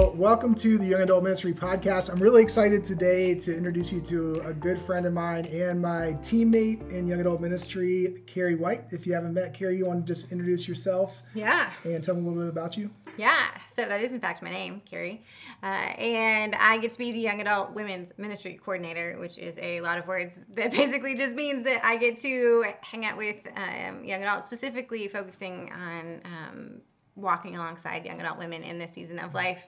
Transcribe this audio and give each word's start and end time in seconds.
Well, 0.00 0.12
welcome 0.12 0.54
to 0.54 0.78
the 0.78 0.86
Young 0.86 1.02
Adult 1.02 1.22
Ministry 1.22 1.52
Podcast. 1.52 2.10
I'm 2.10 2.18
really 2.18 2.42
excited 2.42 2.82
today 2.82 3.34
to 3.34 3.54
introduce 3.54 3.92
you 3.92 4.00
to 4.00 4.40
a 4.46 4.54
good 4.54 4.78
friend 4.78 5.04
of 5.04 5.12
mine 5.12 5.44
and 5.44 5.78
my 5.82 6.16
teammate 6.22 6.90
in 6.90 7.06
Young 7.06 7.20
Adult 7.20 7.38
Ministry, 7.42 8.22
Carrie 8.26 8.54
White. 8.54 8.84
If 8.92 9.06
you 9.06 9.12
haven't 9.12 9.34
met 9.34 9.52
Carrie, 9.52 9.76
you 9.76 9.84
want 9.84 10.06
to 10.06 10.10
just 10.10 10.32
introduce 10.32 10.66
yourself 10.66 11.20
Yeah. 11.34 11.70
and 11.84 12.02
tell 12.02 12.14
me 12.14 12.22
a 12.22 12.24
little 12.24 12.44
bit 12.44 12.48
about 12.48 12.78
you? 12.78 12.88
Yeah. 13.18 13.48
So 13.66 13.84
that 13.84 14.00
is, 14.00 14.14
in 14.14 14.20
fact, 14.20 14.40
my 14.40 14.48
name, 14.48 14.80
Carrie. 14.90 15.22
Uh, 15.62 15.66
and 15.66 16.54
I 16.54 16.78
get 16.78 16.92
to 16.92 16.98
be 16.98 17.12
the 17.12 17.18
Young 17.20 17.42
Adult 17.42 17.72
Women's 17.74 18.14
Ministry 18.16 18.54
Coordinator, 18.54 19.18
which 19.18 19.36
is 19.36 19.58
a 19.60 19.82
lot 19.82 19.98
of 19.98 20.06
words 20.06 20.40
that 20.54 20.70
basically 20.70 21.14
just 21.14 21.34
means 21.34 21.62
that 21.64 21.84
I 21.84 21.98
get 21.98 22.16
to 22.22 22.64
hang 22.80 23.04
out 23.04 23.18
with 23.18 23.36
um, 23.54 24.02
young 24.06 24.22
adults, 24.22 24.46
specifically 24.46 25.08
focusing 25.08 25.70
on 25.70 26.22
um, 26.24 26.80
walking 27.16 27.56
alongside 27.56 28.06
young 28.06 28.20
adult 28.20 28.38
women 28.38 28.62
in 28.62 28.78
this 28.78 28.92
season 28.92 29.18
of 29.18 29.34
life, 29.34 29.66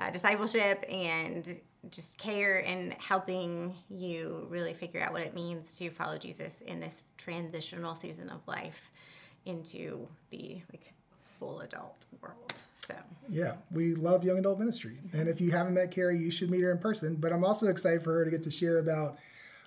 uh, 0.00 0.10
discipleship, 0.10 0.84
and 0.88 1.60
just 1.90 2.18
care 2.18 2.64
and 2.66 2.92
helping 2.94 3.74
you 3.88 4.46
really 4.50 4.74
figure 4.74 5.00
out 5.00 5.12
what 5.12 5.22
it 5.22 5.34
means 5.34 5.76
to 5.78 5.90
follow 5.90 6.18
Jesus 6.18 6.60
in 6.62 6.78
this 6.80 7.04
transitional 7.16 7.94
season 7.94 8.28
of 8.28 8.40
life 8.46 8.90
into 9.46 10.06
the 10.30 10.60
like 10.72 10.92
full 11.38 11.60
adult 11.60 12.04
world. 12.20 12.52
So 12.74 12.94
Yeah, 13.28 13.54
we 13.72 13.94
love 13.94 14.24
Young 14.24 14.38
Adult 14.38 14.58
Ministry. 14.58 14.98
And 15.12 15.28
if 15.28 15.40
you 15.40 15.50
haven't 15.50 15.74
met 15.74 15.90
Carrie, 15.90 16.18
you 16.18 16.30
should 16.30 16.50
meet 16.50 16.60
her 16.60 16.70
in 16.70 16.78
person. 16.78 17.16
But 17.16 17.32
I'm 17.32 17.44
also 17.44 17.68
excited 17.68 18.02
for 18.02 18.12
her 18.14 18.24
to 18.24 18.30
get 18.30 18.42
to 18.44 18.50
share 18.50 18.78
about 18.78 19.18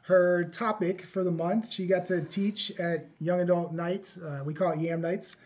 her 0.04 0.44
topic 0.46 1.04
for 1.06 1.24
the 1.24 1.32
month. 1.32 1.72
She 1.72 1.88
got 1.88 2.06
to 2.08 2.22
teach 2.22 2.72
at 2.80 3.08
Young 3.20 3.40
Adult 3.40 3.72
Nights. 3.74 4.18
Uh, 4.18 4.44
we 4.46 4.54
call 4.54 4.72
it 4.72 4.80
YAM 4.80 5.02
Nights. 5.02 5.38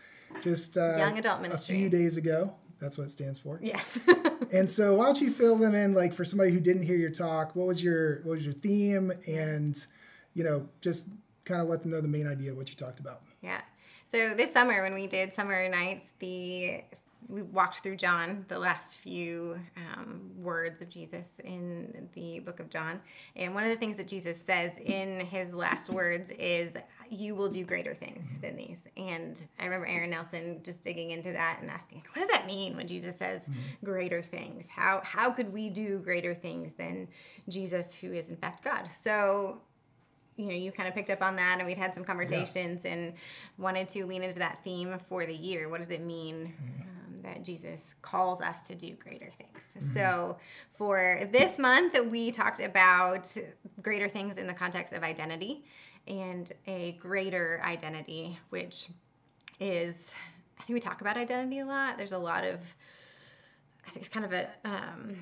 Just 0.42 0.76
uh, 0.76 0.96
Young 0.98 1.18
Adult 1.18 1.40
Ministry. 1.40 1.76
a 1.76 1.78
few 1.78 1.88
days 1.88 2.16
ago. 2.16 2.52
That's 2.80 2.98
what 2.98 3.04
it 3.04 3.10
stands 3.10 3.38
for. 3.38 3.58
yes. 3.62 3.98
And 4.52 4.68
so, 4.68 4.94
why 4.94 5.04
don't 5.04 5.20
you 5.20 5.30
fill 5.30 5.56
them 5.56 5.74
in, 5.74 5.92
like 5.92 6.14
for 6.14 6.24
somebody 6.24 6.50
who 6.50 6.60
didn't 6.60 6.82
hear 6.82 6.96
your 6.96 7.10
talk? 7.10 7.54
What 7.54 7.66
was 7.66 7.82
your 7.82 8.20
what 8.22 8.36
was 8.36 8.44
your 8.44 8.54
theme, 8.54 9.12
and 9.26 9.86
you 10.34 10.44
know, 10.44 10.68
just 10.80 11.08
kind 11.44 11.60
of 11.60 11.68
let 11.68 11.82
them 11.82 11.90
know 11.90 12.00
the 12.00 12.08
main 12.08 12.26
idea 12.26 12.50
of 12.50 12.56
what 12.56 12.68
you 12.68 12.76
talked 12.76 13.00
about. 13.00 13.22
Yeah. 13.42 13.60
So 14.04 14.34
this 14.34 14.52
summer, 14.52 14.82
when 14.82 14.94
we 14.94 15.06
did 15.06 15.32
summer 15.32 15.68
nights, 15.68 16.12
the 16.18 16.82
we 17.26 17.42
walked 17.42 17.80
through 17.80 17.96
John, 17.96 18.44
the 18.48 18.58
last 18.58 18.98
few 18.98 19.58
um, 19.76 20.30
words 20.36 20.80
of 20.80 20.88
Jesus 20.88 21.32
in 21.44 22.08
the 22.14 22.38
book 22.40 22.60
of 22.60 22.70
John, 22.70 23.00
and 23.36 23.54
one 23.54 23.64
of 23.64 23.70
the 23.70 23.76
things 23.76 23.96
that 23.96 24.08
Jesus 24.08 24.40
says 24.40 24.78
in 24.78 25.20
his 25.20 25.52
last 25.52 25.90
words 25.90 26.30
is, 26.30 26.76
"You 27.10 27.34
will 27.34 27.48
do 27.48 27.64
greater 27.64 27.94
things 27.94 28.28
than 28.40 28.56
these." 28.56 28.86
And 28.96 29.40
I 29.58 29.64
remember 29.64 29.86
Aaron 29.86 30.10
Nelson 30.10 30.60
just 30.62 30.82
digging 30.82 31.10
into 31.10 31.32
that 31.32 31.58
and 31.60 31.70
asking, 31.70 32.02
"What 32.12 32.20
does 32.20 32.28
that 32.28 32.46
mean 32.46 32.76
when 32.76 32.86
Jesus 32.86 33.16
says 33.16 33.48
greater 33.84 34.22
things? 34.22 34.68
How 34.68 35.02
how 35.04 35.30
could 35.30 35.52
we 35.52 35.68
do 35.68 35.98
greater 35.98 36.34
things 36.34 36.74
than 36.74 37.08
Jesus, 37.48 37.94
who 37.94 38.12
is 38.12 38.28
in 38.30 38.36
fact 38.36 38.64
God?" 38.64 38.88
So 38.98 39.60
you 40.38 40.46
know, 40.46 40.54
you 40.54 40.70
kind 40.70 40.88
of 40.88 40.94
picked 40.94 41.10
up 41.10 41.20
on 41.20 41.34
that, 41.36 41.56
and 41.58 41.66
we'd 41.66 41.76
had 41.76 41.92
some 41.92 42.04
conversations 42.04 42.84
and 42.84 43.12
wanted 43.58 43.88
to 43.88 44.06
lean 44.06 44.22
into 44.22 44.38
that 44.38 44.60
theme 44.62 44.96
for 45.08 45.26
the 45.26 45.34
year. 45.34 45.68
What 45.68 45.80
does 45.80 45.90
it 45.90 46.00
mean 46.00 46.54
um, 46.80 46.97
that 47.28 47.44
Jesus 47.44 47.94
calls 48.02 48.40
us 48.40 48.62
to 48.64 48.74
do 48.74 48.94
greater 48.94 49.30
things? 49.36 49.92
So, 49.92 50.38
for 50.74 51.28
this 51.30 51.58
month, 51.58 51.96
we 52.10 52.30
talked 52.30 52.60
about 52.60 53.34
greater 53.82 54.08
things 54.08 54.38
in 54.38 54.46
the 54.46 54.54
context 54.54 54.92
of 54.92 55.02
identity 55.02 55.64
and 56.06 56.52
a 56.66 56.92
greater 56.92 57.60
identity, 57.64 58.38
which 58.48 58.88
is, 59.60 60.14
I 60.58 60.62
think 60.64 60.74
we 60.74 60.80
talk 60.80 61.00
about 61.00 61.16
identity 61.16 61.58
a 61.58 61.66
lot. 61.66 61.98
There's 61.98 62.12
a 62.12 62.18
lot 62.18 62.44
of, 62.44 62.60
I 63.86 63.90
think 63.90 64.04
it's 64.04 64.08
kind 64.08 64.24
of 64.24 64.32
a, 64.32 64.48
um, 64.64 65.16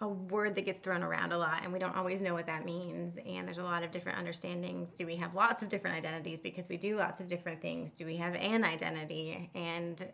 a 0.00 0.08
word 0.08 0.56
that 0.56 0.64
gets 0.64 0.80
thrown 0.80 1.02
around 1.02 1.32
a 1.32 1.38
lot 1.38 1.60
and 1.62 1.72
we 1.72 1.78
don't 1.78 1.96
always 1.96 2.20
know 2.20 2.34
what 2.34 2.46
that 2.46 2.64
means. 2.64 3.18
And 3.24 3.46
there's 3.46 3.58
a 3.58 3.62
lot 3.62 3.84
of 3.84 3.92
different 3.92 4.18
understandings. 4.18 4.90
Do 4.90 5.06
we 5.06 5.16
have 5.16 5.34
lots 5.34 5.62
of 5.62 5.68
different 5.68 5.96
identities? 5.96 6.40
Because 6.40 6.68
we 6.68 6.76
do 6.76 6.96
lots 6.96 7.20
of 7.20 7.28
different 7.28 7.60
things. 7.60 7.92
Do 7.92 8.04
we 8.04 8.16
have 8.16 8.34
an 8.34 8.64
identity? 8.64 9.48
And 9.54 10.04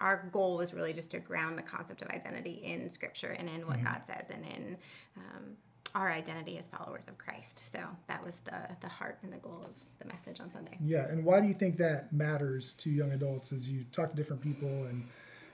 our 0.00 0.28
goal 0.32 0.56
was 0.56 0.74
really 0.74 0.92
just 0.92 1.10
to 1.10 1.18
ground 1.18 1.56
the 1.56 1.62
concept 1.62 2.02
of 2.02 2.08
identity 2.08 2.60
in 2.64 2.90
scripture 2.90 3.34
and 3.38 3.48
in 3.48 3.66
what 3.66 3.82
god 3.82 4.04
says 4.04 4.30
and 4.30 4.44
in 4.44 4.76
um, 5.16 5.56
our 5.94 6.10
identity 6.10 6.58
as 6.58 6.68
followers 6.68 7.08
of 7.08 7.16
christ 7.16 7.70
so 7.72 7.78
that 8.06 8.24
was 8.24 8.40
the 8.40 8.58
the 8.80 8.88
heart 8.88 9.18
and 9.22 9.32
the 9.32 9.38
goal 9.38 9.62
of 9.64 9.74
the 9.98 10.04
message 10.12 10.40
on 10.40 10.50
sunday 10.50 10.76
Yeah, 10.84 11.06
and 11.08 11.24
why 11.24 11.40
do 11.40 11.46
you 11.48 11.54
think 11.54 11.78
that 11.78 12.12
matters 12.12 12.74
to 12.74 12.90
young 12.90 13.12
adults 13.12 13.52
as 13.52 13.70
you 13.70 13.84
talk 13.92 14.10
to 14.10 14.16
different 14.16 14.42
people 14.42 14.68
and 14.68 15.06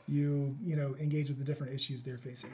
you 0.08 0.56
you 0.64 0.76
know 0.76 0.97
engage 1.00 1.28
with 1.28 1.38
the 1.38 1.44
different 1.44 1.72
issues 1.72 2.02
they're 2.02 2.19
facing? 2.19 2.50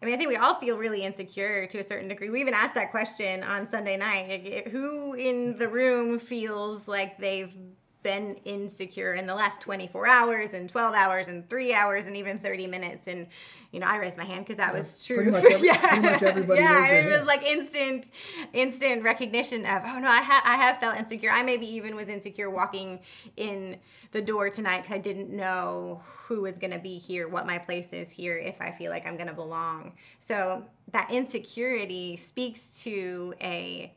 I 0.00 0.04
mean, 0.04 0.14
I 0.16 0.18
think 0.18 0.30
we 0.30 0.36
all 0.36 0.56
feel 0.56 0.78
really 0.78 1.04
insecure 1.04 1.64
to 1.68 1.78
a 1.78 1.84
certain 1.84 2.08
degree. 2.08 2.28
We 2.28 2.40
even 2.40 2.54
asked 2.54 2.74
that 2.74 2.90
question 2.90 3.44
on 3.44 3.68
Sunday 3.68 3.96
night. 3.96 4.66
Who 4.68 5.14
in 5.14 5.56
the 5.58 5.68
room 5.68 6.18
feels 6.18 6.88
like 6.88 7.18
they've 7.18 7.56
been 8.02 8.34
insecure 8.44 9.14
in 9.14 9.26
the 9.26 9.34
last 9.34 9.60
24 9.60 10.06
hours 10.06 10.52
and 10.52 10.68
12 10.68 10.94
hours 10.94 11.28
and 11.28 11.48
three 11.48 11.72
hours 11.72 12.06
and 12.06 12.16
even 12.16 12.38
30 12.38 12.66
minutes? 12.66 13.06
And, 13.06 13.26
you 13.70 13.80
know, 13.80 13.86
I 13.86 13.96
raised 13.96 14.18
my 14.18 14.24
hand 14.24 14.44
because 14.44 14.58
that 14.58 14.74
was 14.74 15.04
true. 15.04 15.16
pretty 15.16 15.30
much 15.30 15.44
every- 15.44 15.68
pretty 15.78 16.00
much 16.00 16.22
everybody 16.22 16.60
yeah, 16.60 16.86
it 16.88 17.18
was 17.18 17.26
like 17.26 17.42
instant, 17.42 18.10
instant 18.52 19.02
recognition 19.02 19.64
of, 19.64 19.82
oh 19.84 19.98
no, 19.98 20.08
I, 20.08 20.22
ha- 20.22 20.42
I 20.44 20.56
have 20.56 20.78
felt 20.78 20.98
insecure. 20.98 21.30
I 21.30 21.42
maybe 21.42 21.66
even 21.66 21.94
was 21.96 22.08
insecure 22.08 22.50
walking 22.50 23.00
in 23.36 23.78
the 24.12 24.20
door 24.22 24.50
tonight 24.50 24.82
because 24.82 24.94
I 24.94 24.98
didn't 24.98 25.30
know 25.30 26.02
who 26.26 26.42
was 26.42 26.56
going 26.58 26.72
to 26.72 26.78
be 26.78 26.98
here, 26.98 27.28
what 27.28 27.46
my 27.46 27.58
place 27.58 27.92
is 27.92 28.10
here, 28.10 28.36
if 28.38 28.60
I 28.60 28.70
feel 28.70 28.90
like 28.90 29.06
I'm 29.06 29.16
going 29.16 29.28
to 29.28 29.34
belong. 29.34 29.92
So 30.20 30.64
that 30.92 31.10
insecurity 31.10 32.16
speaks 32.16 32.82
to 32.84 33.34
a 33.40 33.92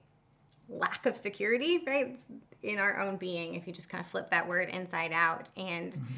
lack 0.68 1.06
of 1.06 1.16
security, 1.16 1.82
right, 1.86 2.20
in 2.66 2.80
our 2.80 3.00
own 3.00 3.18
being, 3.18 3.56
if 3.56 3.68
you 3.68 3.74
just 3.74 3.90
kind 3.90 4.04
of 4.04 4.10
flip 4.10 4.30
that 4.32 4.48
word 4.48 4.70
inside 4.70 5.12
out. 5.12 5.52
And 5.56 5.92
mm-hmm. 5.94 6.14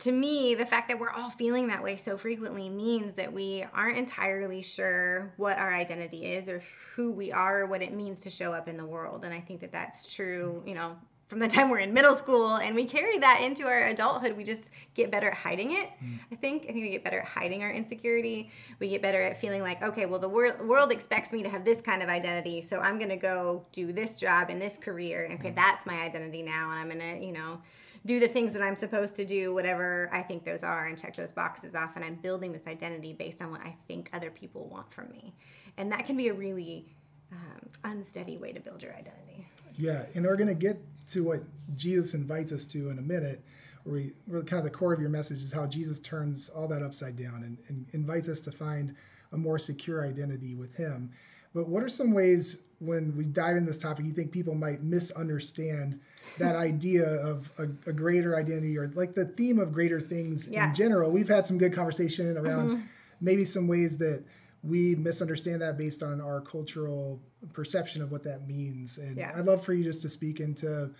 to 0.00 0.12
me, 0.12 0.54
the 0.54 0.66
fact 0.66 0.88
that 0.88 0.98
we're 0.98 1.10
all 1.10 1.30
feeling 1.30 1.68
that 1.68 1.82
way 1.82 1.96
so 1.96 2.18
frequently 2.18 2.68
means 2.68 3.14
that 3.14 3.32
we 3.32 3.64
aren't 3.72 3.98
entirely 3.98 4.62
sure 4.62 5.32
what 5.36 5.58
our 5.58 5.72
identity 5.72 6.26
is 6.26 6.48
or 6.48 6.62
who 6.94 7.10
we 7.10 7.32
are 7.32 7.60
or 7.60 7.66
what 7.66 7.82
it 7.82 7.92
means 7.92 8.20
to 8.22 8.30
show 8.30 8.52
up 8.52 8.68
in 8.68 8.76
the 8.76 8.86
world. 8.86 9.24
And 9.24 9.32
I 9.32 9.40
think 9.40 9.60
that 9.60 9.72
that's 9.72 10.12
true, 10.12 10.56
mm-hmm. 10.58 10.68
you 10.68 10.74
know, 10.74 10.96
from 11.30 11.38
the 11.38 11.46
time 11.46 11.70
we're 11.70 11.78
in 11.78 11.94
middle 11.94 12.16
school 12.16 12.56
and 12.56 12.74
we 12.74 12.84
carry 12.84 13.16
that 13.18 13.40
into 13.40 13.68
our 13.68 13.84
adulthood. 13.84 14.36
We 14.36 14.42
just 14.42 14.70
get 14.94 15.12
better 15.12 15.28
at 15.28 15.36
hiding 15.36 15.70
it. 15.70 15.88
Mm. 16.04 16.18
I 16.32 16.34
think. 16.34 16.64
I 16.64 16.72
think 16.72 16.78
we 16.78 16.90
get 16.90 17.04
better 17.04 17.20
at 17.20 17.24
hiding 17.24 17.62
our 17.62 17.70
insecurity. 17.70 18.50
We 18.80 18.88
get 18.88 19.00
better 19.00 19.22
at 19.22 19.40
feeling 19.40 19.62
like, 19.62 19.80
okay, 19.80 20.06
well, 20.06 20.18
the 20.18 20.28
wor- 20.28 20.56
world 20.64 20.90
expects 20.90 21.32
me 21.32 21.44
to 21.44 21.48
have 21.48 21.64
this 21.64 21.80
kind 21.80 22.02
of 22.02 22.08
identity, 22.08 22.62
so 22.62 22.80
I'm 22.80 22.98
going 22.98 23.10
to 23.10 23.16
go 23.16 23.64
do 23.70 23.92
this 23.92 24.18
job 24.18 24.50
and 24.50 24.60
this 24.60 24.76
career. 24.76 25.24
And 25.24 25.38
okay, 25.38 25.52
that's 25.52 25.86
my 25.86 26.00
identity 26.00 26.42
now. 26.42 26.72
And 26.72 26.80
I'm 26.80 26.98
going 26.98 27.20
to, 27.20 27.24
you 27.24 27.32
know, 27.32 27.62
do 28.04 28.18
the 28.18 28.26
things 28.26 28.52
that 28.54 28.62
I'm 28.62 28.74
supposed 28.74 29.14
to 29.16 29.24
do, 29.24 29.54
whatever 29.54 30.10
I 30.12 30.22
think 30.22 30.44
those 30.44 30.64
are, 30.64 30.86
and 30.86 31.00
check 31.00 31.14
those 31.14 31.30
boxes 31.30 31.76
off. 31.76 31.92
And 31.94 32.04
I'm 32.04 32.16
building 32.16 32.50
this 32.52 32.66
identity 32.66 33.12
based 33.12 33.40
on 33.40 33.52
what 33.52 33.60
I 33.60 33.76
think 33.86 34.10
other 34.12 34.30
people 34.30 34.68
want 34.68 34.92
from 34.92 35.10
me. 35.10 35.32
And 35.76 35.92
that 35.92 36.06
can 36.06 36.16
be 36.16 36.26
a 36.26 36.34
really 36.34 36.86
um, 37.32 37.68
unsteady 37.84 38.36
way 38.36 38.52
to 38.52 38.60
build 38.60 38.82
your 38.82 38.92
identity. 38.92 39.46
Yeah, 39.76 40.04
and 40.14 40.24
we're 40.24 40.36
going 40.36 40.48
to 40.48 40.54
get 40.54 40.78
to 41.08 41.24
what 41.24 41.42
Jesus 41.76 42.14
invites 42.14 42.52
us 42.52 42.64
to 42.66 42.90
in 42.90 42.98
a 42.98 43.02
minute. 43.02 43.40
Where 43.84 43.94
we, 43.94 44.12
where 44.26 44.42
kind 44.42 44.58
of 44.58 44.64
the 44.64 44.76
core 44.76 44.92
of 44.92 45.00
your 45.00 45.08
message 45.08 45.38
is 45.38 45.52
how 45.54 45.66
Jesus 45.66 46.00
turns 46.00 46.50
all 46.50 46.68
that 46.68 46.82
upside 46.82 47.16
down 47.16 47.42
and, 47.44 47.56
and 47.68 47.86
invites 47.92 48.28
us 48.28 48.42
to 48.42 48.52
find 48.52 48.94
a 49.32 49.38
more 49.38 49.58
secure 49.58 50.06
identity 50.06 50.54
with 50.54 50.74
Him. 50.74 51.10
But 51.54 51.66
what 51.66 51.82
are 51.82 51.88
some 51.88 52.12
ways 52.12 52.62
when 52.80 53.16
we 53.16 53.24
dive 53.24 53.56
into 53.56 53.70
this 53.70 53.78
topic 53.78 54.04
you 54.06 54.12
think 54.12 54.32
people 54.32 54.54
might 54.54 54.82
misunderstand 54.82 55.98
that 56.38 56.56
idea 56.70 57.06
of 57.06 57.50
a, 57.58 57.62
a 57.88 57.92
greater 57.92 58.36
identity 58.36 58.76
or 58.78 58.88
like 58.94 59.14
the 59.14 59.24
theme 59.26 59.58
of 59.58 59.72
greater 59.72 60.00
things 60.00 60.46
Yeah. 60.46 60.68
in 60.68 60.74
general? 60.74 61.10
We've 61.10 61.28
had 61.28 61.46
some 61.46 61.56
good 61.56 61.72
conversation 61.72 62.36
around 62.36 62.82
maybe 63.22 63.44
some 63.46 63.66
ways 63.66 63.96
that 63.98 64.22
we 64.62 64.94
misunderstand 64.94 65.62
that 65.62 65.78
based 65.78 66.02
on 66.02 66.20
our 66.20 66.40
cultural 66.40 67.20
perception 67.52 68.02
of 68.02 68.12
what 68.12 68.24
that 68.24 68.46
means. 68.46 68.98
And 68.98 69.16
Yeah. 69.16 69.32
I'd 69.34 69.46
love 69.46 69.64
for 69.64 69.72
you 69.72 69.84
just 69.84 70.02
to 70.02 70.10
speak 70.10 70.40
into 70.40 70.90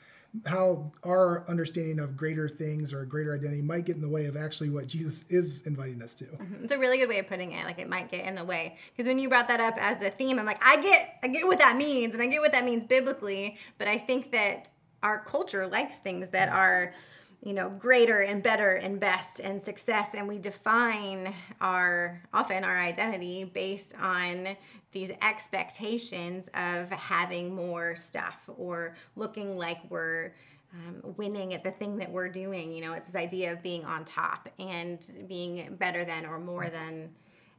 how 0.46 0.92
our 1.02 1.44
understanding 1.48 1.98
of 1.98 2.16
greater 2.16 2.48
things 2.48 2.92
or 2.94 3.04
greater 3.04 3.34
identity 3.34 3.62
might 3.62 3.84
get 3.84 3.96
in 3.96 4.02
the 4.02 4.08
way 4.08 4.26
of 4.26 4.36
actually 4.36 4.70
what 4.70 4.86
Jesus 4.86 5.24
is 5.28 5.66
inviting 5.66 6.00
us 6.02 6.14
to. 6.14 6.24
Mm-hmm. 6.24 6.64
It's 6.64 6.72
a 6.72 6.78
really 6.78 6.98
good 6.98 7.08
way 7.08 7.18
of 7.18 7.28
putting 7.28 7.52
it. 7.52 7.64
Like 7.64 7.80
it 7.80 7.88
might 7.88 8.10
get 8.10 8.24
in 8.24 8.36
the 8.36 8.44
way 8.44 8.78
because 8.96 9.08
when 9.08 9.18
you 9.18 9.28
brought 9.28 9.48
that 9.48 9.60
up 9.60 9.74
as 9.76 10.00
a 10.02 10.10
theme, 10.10 10.38
I'm 10.38 10.46
like, 10.46 10.64
I 10.64 10.80
get, 10.80 11.18
I 11.22 11.28
get 11.28 11.46
what 11.46 11.58
that 11.58 11.76
means, 11.76 12.14
and 12.14 12.22
I 12.22 12.26
get 12.26 12.40
what 12.40 12.52
that 12.52 12.64
means 12.64 12.84
biblically. 12.84 13.58
But 13.76 13.88
I 13.88 13.98
think 13.98 14.30
that 14.30 14.70
our 15.02 15.18
culture 15.24 15.66
likes 15.66 15.98
things 15.98 16.30
that 16.30 16.48
are, 16.48 16.94
you 17.42 17.54
know, 17.54 17.70
greater 17.70 18.20
and 18.20 18.42
better 18.42 18.74
and 18.74 19.00
best 19.00 19.40
and 19.40 19.62
success, 19.62 20.14
and 20.14 20.28
we 20.28 20.38
define 20.38 21.34
our 21.60 22.22
often 22.32 22.64
our 22.64 22.78
identity 22.78 23.44
based 23.44 23.94
on 24.00 24.56
these 24.92 25.10
expectations 25.22 26.50
of 26.54 26.90
having 26.90 27.54
more 27.54 27.96
stuff 27.96 28.48
or 28.56 28.94
looking 29.16 29.56
like 29.56 29.78
we're 29.88 30.32
um, 30.74 31.14
winning 31.16 31.54
at 31.54 31.64
the 31.64 31.70
thing 31.70 31.96
that 31.96 32.10
we're 32.10 32.28
doing. 32.28 32.72
You 32.72 32.82
know, 32.82 32.92
it's 32.92 33.06
this 33.06 33.16
idea 33.16 33.52
of 33.52 33.62
being 33.62 33.84
on 33.84 34.04
top 34.04 34.48
and 34.58 35.04
being 35.26 35.76
better 35.76 36.04
than 36.04 36.26
or 36.26 36.38
more 36.38 36.68
than. 36.68 37.10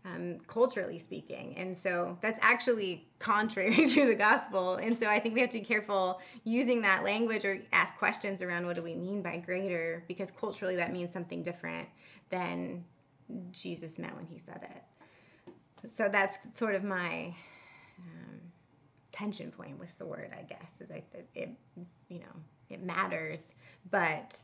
Um, 0.03 0.39
culturally 0.48 0.98
speaking. 0.98 1.53
And 1.57 1.77
so 1.77 2.18
that's 2.21 2.39
actually 2.42 3.07
contrary 3.19 3.86
to 3.88 4.07
the 4.07 4.15
gospel. 4.15 4.77
And 4.77 4.98
so 4.98 5.06
I 5.06 5.19
think 5.19 5.36
we 5.36 5.42
have 5.42 5.51
to 5.51 5.59
be 5.59 5.63
careful 5.63 6.19
using 6.44 6.81
that 6.81 7.03
language 7.03 7.45
or 7.45 7.62
ask 7.71 7.95
questions 8.00 8.42
around 8.42 8.65
what 8.65 8.75
do 8.75 8.81
we 8.81 8.95
mean 8.95 9.21
by 9.21 9.38
greater, 9.38 10.03
because 10.07 10.31
culturally 10.31 10.75
that 10.77 10.92
means 10.92 11.13
something 11.13 11.44
different 11.44 11.88
than 12.31 12.83
Jesus 13.51 14.00
meant 14.00 14.15
when 14.15 14.25
he 14.25 14.39
said 14.39 14.62
it. 14.63 15.92
So 15.94 16.09
that's 16.09 16.57
sort 16.57 16.75
of 16.75 16.83
my 16.83 17.36
um, 18.00 18.42
tension 19.12 19.51
point 19.51 19.80
with 19.80 19.97
the 19.97 20.06
word, 20.06 20.31
I 20.38 20.44
guess, 20.44 20.74
is 20.80 20.92
I, 20.92 21.04
it, 21.36 21.51
you 22.09 22.19
know, 22.19 22.36
it 22.69 22.83
matters, 22.83 23.54
but 23.89 24.38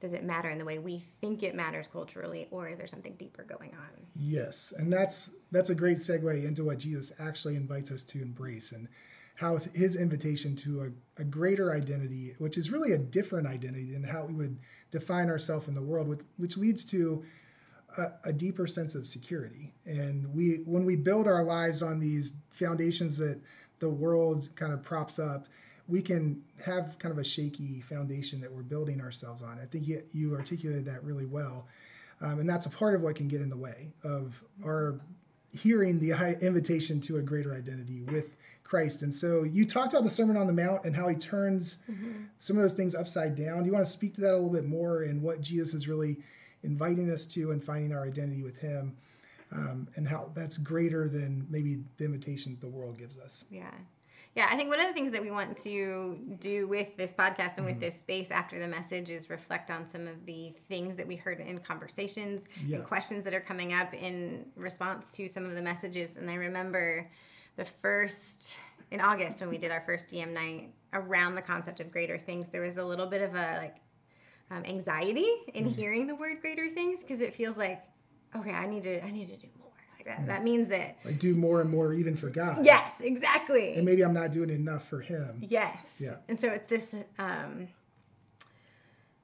does 0.00 0.12
it 0.12 0.24
matter 0.24 0.48
in 0.48 0.58
the 0.58 0.64
way 0.64 0.78
we 0.78 1.04
think 1.20 1.42
it 1.42 1.54
matters 1.54 1.86
culturally 1.90 2.46
or 2.50 2.68
is 2.68 2.78
there 2.78 2.86
something 2.86 3.14
deeper 3.14 3.44
going 3.44 3.72
on? 3.74 4.06
Yes 4.14 4.72
and 4.76 4.92
that's 4.92 5.30
that's 5.50 5.70
a 5.70 5.74
great 5.74 5.96
segue 5.96 6.44
into 6.44 6.64
what 6.64 6.78
jesus 6.78 7.12
actually 7.18 7.56
invites 7.56 7.90
us 7.90 8.04
to 8.04 8.20
embrace 8.20 8.72
and 8.72 8.88
how 9.36 9.56
his 9.74 9.94
invitation 9.94 10.56
to 10.56 10.82
a, 10.82 11.20
a 11.22 11.24
greater 11.24 11.72
identity 11.72 12.34
which 12.38 12.58
is 12.58 12.70
really 12.70 12.92
a 12.92 12.98
different 12.98 13.46
identity 13.46 13.92
than 13.92 14.02
how 14.02 14.24
we 14.24 14.34
would 14.34 14.58
define 14.90 15.28
ourselves 15.28 15.68
in 15.68 15.74
the 15.74 15.82
world 15.82 16.08
with, 16.08 16.24
which 16.36 16.56
leads 16.56 16.84
to 16.86 17.22
a, 17.96 18.12
a 18.24 18.32
deeper 18.32 18.66
sense 18.66 18.94
of 18.94 19.06
security. 19.06 19.72
And 19.86 20.34
we 20.34 20.62
when 20.66 20.84
we 20.84 20.96
build 20.96 21.26
our 21.26 21.44
lives 21.44 21.82
on 21.82 21.98
these 21.98 22.34
foundations 22.50 23.16
that 23.18 23.40
the 23.78 23.88
world 23.88 24.48
kind 24.56 24.72
of 24.72 24.82
props 24.82 25.18
up 25.18 25.46
we 25.88 26.02
can 26.02 26.42
have 26.64 26.98
kind 26.98 27.12
of 27.12 27.18
a 27.18 27.24
shaky 27.24 27.80
foundation 27.80 28.40
that 28.40 28.52
we're 28.52 28.62
building 28.62 29.00
ourselves 29.00 29.42
on. 29.42 29.58
I 29.60 29.64
think 29.64 29.88
you, 29.88 30.02
you 30.12 30.34
articulated 30.34 30.84
that 30.84 31.02
really 31.02 31.26
well. 31.26 31.66
Um, 32.20 32.40
and 32.40 32.48
that's 32.48 32.66
a 32.66 32.70
part 32.70 32.94
of 32.94 33.02
what 33.02 33.16
can 33.16 33.28
get 33.28 33.40
in 33.40 33.48
the 33.48 33.56
way 33.56 33.92
of 34.04 34.42
our 34.64 35.00
hearing 35.56 35.98
the 35.98 36.10
invitation 36.40 37.00
to 37.00 37.16
a 37.16 37.22
greater 37.22 37.54
identity 37.54 38.02
with 38.02 38.36
Christ. 38.64 39.02
And 39.02 39.14
so 39.14 39.44
you 39.44 39.64
talked 39.64 39.94
about 39.94 40.04
the 40.04 40.10
Sermon 40.10 40.36
on 40.36 40.46
the 40.46 40.52
Mount 40.52 40.84
and 40.84 40.94
how 40.94 41.08
he 41.08 41.16
turns 41.16 41.78
mm-hmm. 41.90 42.24
some 42.36 42.56
of 42.56 42.62
those 42.62 42.74
things 42.74 42.94
upside 42.94 43.34
down. 43.34 43.60
Do 43.60 43.66
you 43.66 43.72
want 43.72 43.86
to 43.86 43.90
speak 43.90 44.14
to 44.14 44.20
that 44.22 44.32
a 44.32 44.36
little 44.36 44.50
bit 44.52 44.66
more 44.66 45.02
and 45.04 45.22
what 45.22 45.40
Jesus 45.40 45.72
is 45.72 45.88
really 45.88 46.18
inviting 46.62 47.10
us 47.10 47.24
to 47.26 47.52
and 47.52 47.64
finding 47.64 47.94
our 47.94 48.04
identity 48.04 48.42
with 48.42 48.58
him 48.58 48.96
um, 49.52 49.88
and 49.96 50.06
how 50.06 50.30
that's 50.34 50.58
greater 50.58 51.08
than 51.08 51.46
maybe 51.48 51.82
the 51.96 52.04
invitations 52.04 52.58
the 52.60 52.68
world 52.68 52.98
gives 52.98 53.18
us? 53.18 53.46
Yeah. 53.50 53.70
Yeah, 54.38 54.46
I 54.52 54.56
think 54.56 54.70
one 54.70 54.78
of 54.78 54.86
the 54.86 54.92
things 54.92 55.10
that 55.10 55.20
we 55.20 55.32
want 55.32 55.56
to 55.64 56.16
do 56.38 56.68
with 56.68 56.96
this 56.96 57.12
podcast 57.12 57.56
and 57.56 57.66
with 57.66 57.74
mm-hmm. 57.74 57.80
this 57.80 57.98
space 57.98 58.30
after 58.30 58.60
the 58.60 58.68
message 58.68 59.10
is 59.10 59.28
reflect 59.28 59.68
on 59.68 59.84
some 59.84 60.06
of 60.06 60.26
the 60.26 60.54
things 60.68 60.96
that 60.96 61.08
we 61.08 61.16
heard 61.16 61.40
in 61.40 61.58
conversations 61.58 62.44
yeah. 62.64 62.76
and 62.76 62.84
questions 62.84 63.24
that 63.24 63.34
are 63.34 63.40
coming 63.40 63.72
up 63.72 63.92
in 63.92 64.46
response 64.54 65.10
to 65.14 65.26
some 65.26 65.44
of 65.44 65.56
the 65.56 65.60
messages. 65.60 66.18
And 66.18 66.30
I 66.30 66.34
remember 66.34 67.10
the 67.56 67.64
first 67.64 68.60
in 68.92 69.00
August 69.00 69.40
when 69.40 69.50
we 69.50 69.58
did 69.58 69.72
our 69.72 69.82
first 69.84 70.06
DM 70.06 70.32
night 70.32 70.70
around 70.92 71.34
the 71.34 71.42
concept 71.42 71.80
of 71.80 71.90
greater 71.90 72.16
things, 72.16 72.48
there 72.48 72.62
was 72.62 72.76
a 72.76 72.84
little 72.84 73.08
bit 73.08 73.22
of 73.22 73.34
a 73.34 73.58
like 73.60 73.76
um, 74.52 74.64
anxiety 74.66 75.26
in 75.52 75.64
mm-hmm. 75.64 75.72
hearing 75.72 76.06
the 76.06 76.14
word 76.14 76.40
greater 76.40 76.70
things 76.70 77.00
because 77.00 77.22
it 77.22 77.34
feels 77.34 77.58
like 77.58 77.82
okay, 78.36 78.52
I 78.52 78.68
need 78.68 78.84
to 78.84 79.04
I 79.04 79.10
need 79.10 79.30
to 79.30 79.36
do 79.36 79.48
that. 80.08 80.26
That 80.26 80.44
means 80.44 80.68
that 80.68 80.98
I 81.06 81.12
do 81.12 81.34
more 81.34 81.60
and 81.60 81.70
more 81.70 81.92
even 81.92 82.16
for 82.16 82.28
God. 82.28 82.64
Yes, 82.64 82.94
exactly. 83.00 83.74
And 83.74 83.84
maybe 83.84 84.02
I'm 84.02 84.14
not 84.14 84.32
doing 84.32 84.50
enough 84.50 84.88
for 84.88 85.00
Him. 85.00 85.38
Yes. 85.40 85.96
Yeah. 86.00 86.16
And 86.28 86.38
so 86.38 86.48
it's 86.48 86.66
this 86.66 86.90
um, 87.18 87.68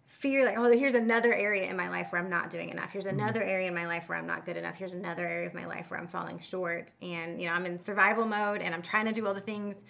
fear, 0.07 0.45
like, 0.45 0.59
oh, 0.59 0.71
here's 0.71 0.95
another 0.95 1.35
area 1.35 1.69
in 1.69 1.77
my 1.77 1.89
life 1.89 2.13
where 2.13 2.21
I'm 2.23 2.31
not 2.31 2.51
doing 2.51 2.71
enough. 2.71 2.93
Here's 2.93 3.07
mm-hmm. 3.07 3.19
another 3.19 3.41
mm-hmm. 3.41 3.51
area 3.51 3.69
in 3.69 3.75
my 3.75 3.87
life 3.87 4.09
where 4.09 4.19
I'm 4.19 4.27
not 4.27 4.45
good 4.45 4.57
enough. 4.57 4.77
Here's 4.77 4.93
another 4.95 5.27
area 5.27 5.47
of 5.47 5.55
my 5.55 5.67
life 5.67 5.91
where 5.91 5.99
I'm 5.99 6.09
falling 6.09 6.39
short. 6.39 6.93
And 7.03 7.41
you 7.41 7.49
know, 7.49 7.55
I'm 7.55 7.67
in 7.67 7.79
survival 7.79 8.25
mode, 8.25 8.63
and 8.63 8.75
I'm 8.75 8.83
trying 8.83 9.07
to 9.07 9.13
do 9.13 9.27
all 9.27 9.35
the 9.35 9.41
things, 9.41 9.83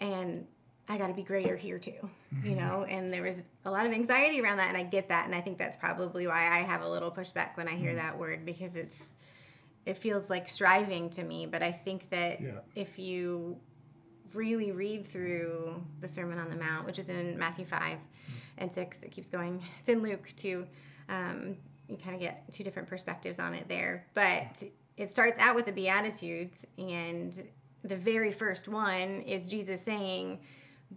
and 0.00 0.46
I 0.88 0.98
got 0.98 1.06
to 1.06 1.14
be 1.14 1.22
greater 1.22 1.56
here 1.56 1.78
too, 1.78 1.92
mm-hmm. 2.34 2.46
you 2.46 2.56
know? 2.56 2.84
And 2.86 3.12
there 3.12 3.22
was 3.22 3.42
a 3.64 3.70
lot 3.70 3.86
of 3.86 3.92
anxiety 3.92 4.40
around 4.40 4.58
that. 4.58 4.68
And 4.68 4.76
I 4.76 4.82
get 4.82 5.08
that. 5.08 5.24
And 5.24 5.34
I 5.34 5.40
think 5.40 5.58
that's 5.58 5.76
probably 5.76 6.26
why 6.26 6.46
I 6.46 6.58
have 6.58 6.82
a 6.82 6.88
little 6.88 7.10
pushback 7.10 7.56
when 7.56 7.68
I 7.68 7.74
hear 7.74 7.90
mm-hmm. 7.90 7.98
that 7.98 8.18
word 8.18 8.44
because 8.44 8.76
it's, 8.76 9.14
it 9.86 9.98
feels 9.98 10.30
like 10.30 10.48
striving 10.48 11.10
to 11.10 11.22
me. 11.22 11.46
But 11.46 11.62
I 11.62 11.72
think 11.72 12.08
that 12.10 12.40
yeah. 12.40 12.58
if 12.74 12.98
you 12.98 13.58
really 14.34 14.72
read 14.72 15.06
through 15.06 15.82
the 16.00 16.08
Sermon 16.08 16.38
on 16.38 16.50
the 16.50 16.56
Mount, 16.56 16.86
which 16.86 16.98
is 16.98 17.08
in 17.08 17.38
Matthew 17.38 17.64
5 17.64 17.80
mm-hmm. 17.80 17.98
and 18.58 18.72
6, 18.72 19.02
it 19.02 19.10
keeps 19.10 19.28
going. 19.28 19.62
It's 19.80 19.88
in 19.88 20.02
Luke 20.02 20.28
too. 20.36 20.66
Um, 21.08 21.56
you 21.88 21.96
kind 21.96 22.14
of 22.14 22.20
get 22.20 22.50
two 22.52 22.64
different 22.64 22.88
perspectives 22.88 23.38
on 23.38 23.54
it 23.54 23.68
there. 23.68 24.06
But 24.14 24.62
it 24.96 25.10
starts 25.10 25.38
out 25.38 25.54
with 25.54 25.66
the 25.66 25.72
Beatitudes, 25.72 26.64
and 26.78 27.46
the 27.82 27.96
very 27.96 28.32
first 28.32 28.68
one 28.68 29.22
is 29.22 29.46
Jesus 29.46 29.82
saying, 29.82 30.40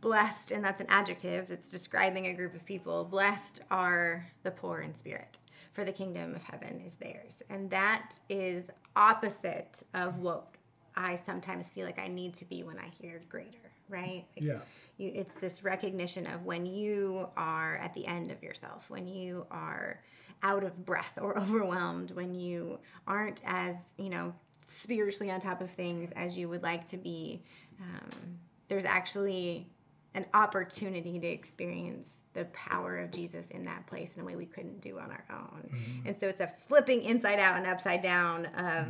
Blessed, 0.02 0.52
and 0.52 0.64
that's 0.64 0.82
an 0.82 0.88
adjective 0.90 1.48
that's 1.48 1.70
describing 1.70 2.28
a 2.28 2.34
group 2.34 2.54
of 2.54 2.66
people. 2.66 3.04
Blessed 3.06 3.62
are 3.72 4.26
the 4.44 4.52
poor 4.52 4.82
in 4.82 4.94
spirit 4.94 5.40
for 5.78 5.86
the 5.86 5.92
kingdom 5.92 6.34
of 6.34 6.42
heaven 6.42 6.82
is 6.84 6.96
theirs. 6.96 7.44
And 7.52 7.70
that 7.70 8.20
is 8.30 8.72
opposite 8.96 9.84
of 9.94 10.18
what 10.18 10.48
I 10.96 11.16
sometimes 11.18 11.70
feel 11.70 11.86
like 11.86 12.00
I 12.00 12.08
need 12.08 12.34
to 12.34 12.46
be 12.46 12.64
when 12.64 12.80
I 12.80 12.88
hear 13.00 13.22
greater, 13.30 13.72
right? 13.88 14.26
Like 14.36 14.44
yeah. 14.44 14.60
You, 14.98 15.12
it's 15.14 15.36
this 15.36 15.64
recognition 15.64 16.26
of 16.26 16.46
when 16.46 16.66
you 16.66 17.30
are 17.38 17.78
at 17.78 17.94
the 17.94 18.08
end 18.08 18.32
of 18.32 18.42
yourself, 18.42 18.90
when 18.90 19.08
you 19.08 19.46
are 19.52 20.02
out 20.42 20.64
of 20.64 20.84
breath 20.84 21.14
or 21.22 21.38
overwhelmed, 21.40 22.10
when 22.10 22.34
you 22.34 22.80
aren't 23.06 23.44
as, 23.46 23.90
you 24.00 24.10
know, 24.10 24.34
spiritually 24.68 25.32
on 25.32 25.40
top 25.40 25.62
of 25.62 25.70
things 25.70 26.12
as 26.14 26.36
you 26.36 26.50
would 26.50 26.64
like 26.64 26.86
to 26.88 26.98
be. 26.98 27.44
Um, 27.80 28.40
there's 28.68 28.84
actually 28.84 29.68
an 30.14 30.26
opportunity 30.34 31.20
to 31.20 31.28
experience 31.28 32.22
the 32.34 32.46
power 32.46 32.98
of 32.98 33.12
Jesus 33.12 33.52
in 33.52 33.66
that 33.66 33.86
place 33.88 34.16
in 34.16 34.24
a 34.24 34.26
way 34.26 34.36
we 34.36 34.46
couldn't 34.46 34.82
do 34.82 34.98
on 34.98 35.12
our 35.12 35.26
own. 35.30 35.70
Mm-hmm. 35.70 36.08
And 36.08 36.16
so 36.16 36.28
it's 36.28 36.42
a 36.42 36.48
flipping 36.68 37.04
inside 37.04 37.40
out 37.40 37.58
and 37.58 37.68
upside 37.68 38.02
down 38.02 38.48
of 38.48 38.88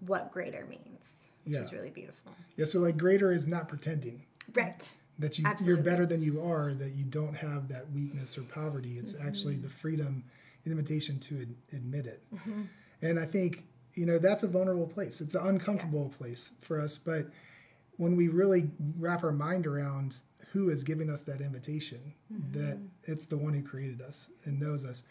what 0.00 0.32
greater 0.32 0.66
means, 0.68 1.16
which 1.44 1.54
yeah. 1.54 1.62
is 1.62 1.72
really 1.72 1.90
beautiful. 1.90 2.32
Yeah, 2.56 2.64
so 2.64 2.78
like 2.80 2.96
greater 2.96 3.32
is 3.32 3.46
not 3.46 3.68
pretending. 3.68 4.24
Right. 4.54 4.90
That 5.18 5.38
you, 5.38 5.44
you're 5.64 5.78
better 5.78 6.06
than 6.06 6.22
you 6.22 6.40
are, 6.42 6.72
that 6.74 6.92
you 6.92 7.04
don't 7.04 7.34
have 7.34 7.68
that 7.68 7.90
weakness 7.90 8.38
or 8.38 8.42
poverty. 8.42 8.98
It's 8.98 9.14
mm-hmm. 9.14 9.26
actually 9.26 9.56
the 9.56 9.68
freedom, 9.68 10.24
invitation 10.64 11.18
to 11.20 11.42
ad- 11.42 11.54
admit 11.72 12.06
it. 12.06 12.22
Mm-hmm. 12.34 12.62
And 13.02 13.18
I 13.18 13.26
think, 13.26 13.64
you 13.94 14.06
know, 14.06 14.18
that's 14.18 14.44
a 14.44 14.46
vulnerable 14.46 14.86
place. 14.86 15.20
It's 15.20 15.34
an 15.34 15.46
uncomfortable 15.46 16.08
yeah. 16.10 16.18
place 16.18 16.52
for 16.60 16.80
us. 16.80 16.96
But 16.96 17.26
when 17.96 18.14
we 18.14 18.28
really 18.28 18.70
wrap 18.96 19.24
our 19.24 19.32
mind 19.32 19.66
around 19.66 20.18
who 20.52 20.70
is 20.70 20.84
giving 20.84 21.10
us 21.10 21.22
that 21.22 21.40
invitation 21.40 22.00
mm-hmm. 22.32 22.58
that 22.58 22.78
it's 23.04 23.26
the 23.26 23.36
one 23.36 23.52
who 23.52 23.62
created 23.62 24.00
us 24.00 24.30
and 24.44 24.58
knows 24.58 24.84
us 24.84 25.04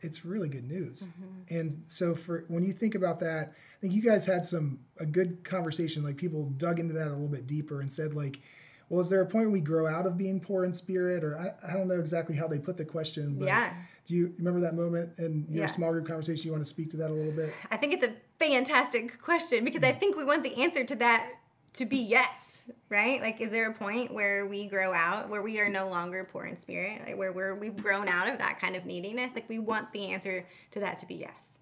it's 0.00 0.24
really 0.24 0.48
good 0.48 0.68
news 0.68 1.08
mm-hmm. 1.08 1.54
and 1.54 1.76
so 1.86 2.14
for 2.14 2.44
when 2.48 2.64
you 2.64 2.72
think 2.72 2.94
about 2.94 3.18
that 3.20 3.52
i 3.52 3.80
think 3.80 3.92
you 3.92 4.02
guys 4.02 4.26
had 4.26 4.44
some 4.44 4.78
a 4.98 5.06
good 5.06 5.42
conversation 5.44 6.02
like 6.02 6.16
people 6.16 6.44
dug 6.56 6.78
into 6.78 6.94
that 6.94 7.06
a 7.06 7.10
little 7.10 7.28
bit 7.28 7.46
deeper 7.46 7.80
and 7.80 7.92
said 7.92 8.14
like 8.14 8.40
well 8.88 9.00
is 9.00 9.08
there 9.08 9.22
a 9.22 9.26
point 9.26 9.50
we 9.50 9.60
grow 9.60 9.86
out 9.86 10.06
of 10.06 10.16
being 10.18 10.38
poor 10.38 10.64
in 10.64 10.74
spirit 10.74 11.24
or 11.24 11.38
i, 11.38 11.70
I 11.70 11.72
don't 11.72 11.88
know 11.88 11.98
exactly 11.98 12.36
how 12.36 12.46
they 12.46 12.58
put 12.58 12.76
the 12.76 12.84
question 12.84 13.36
but 13.38 13.46
yeah 13.46 13.72
do 14.06 14.14
you 14.14 14.32
remember 14.38 14.60
that 14.60 14.76
moment 14.76 15.18
in 15.18 15.46
your 15.50 15.64
yeah. 15.64 15.66
small 15.66 15.90
group 15.90 16.06
conversation 16.06 16.46
you 16.46 16.52
want 16.52 16.64
to 16.64 16.68
speak 16.68 16.90
to 16.90 16.96
that 16.98 17.10
a 17.10 17.14
little 17.14 17.32
bit 17.32 17.52
i 17.70 17.76
think 17.76 17.94
it's 17.94 18.04
a 18.04 18.12
fantastic 18.38 19.20
question 19.20 19.64
because 19.64 19.82
i 19.82 19.92
think 19.92 20.16
we 20.16 20.24
want 20.24 20.42
the 20.42 20.54
answer 20.62 20.84
to 20.84 20.94
that 20.94 21.30
to 21.76 21.86
be 21.86 21.98
yes, 21.98 22.68
right? 22.88 23.20
Like, 23.20 23.40
is 23.40 23.50
there 23.50 23.70
a 23.70 23.74
point 23.74 24.12
where 24.12 24.46
we 24.46 24.66
grow 24.66 24.92
out, 24.92 25.28
where 25.28 25.42
we 25.42 25.60
are 25.60 25.68
no 25.68 25.88
longer 25.88 26.28
poor 26.30 26.44
in 26.44 26.56
spirit, 26.56 27.02
like 27.06 27.16
where 27.16 27.32
we're 27.32 27.54
we've 27.54 27.76
grown 27.76 28.08
out 28.08 28.28
of 28.28 28.38
that 28.38 28.60
kind 28.60 28.76
of 28.76 28.84
neediness? 28.84 29.32
Like, 29.34 29.48
we 29.48 29.58
want 29.58 29.92
the 29.92 30.12
answer 30.12 30.46
to 30.72 30.80
that 30.80 30.96
to 30.98 31.06
be 31.06 31.14
yes, 31.14 31.58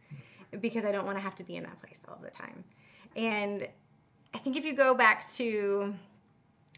because 0.61 0.85
I 0.85 0.93
don't 0.93 1.05
want 1.05 1.19
to 1.19 1.23
have 1.23 1.35
to 1.37 1.45
be 1.45 1.57
in 1.57 1.65
that 1.65 1.79
place 1.79 2.01
all 2.09 2.19
the 2.23 2.31
time. 2.31 2.65
And 3.17 3.69
I 4.35 4.39
think 4.39 4.57
if 4.57 4.65
you 4.65 4.75
go 4.75 4.95
back 4.95 5.27
to 5.35 5.95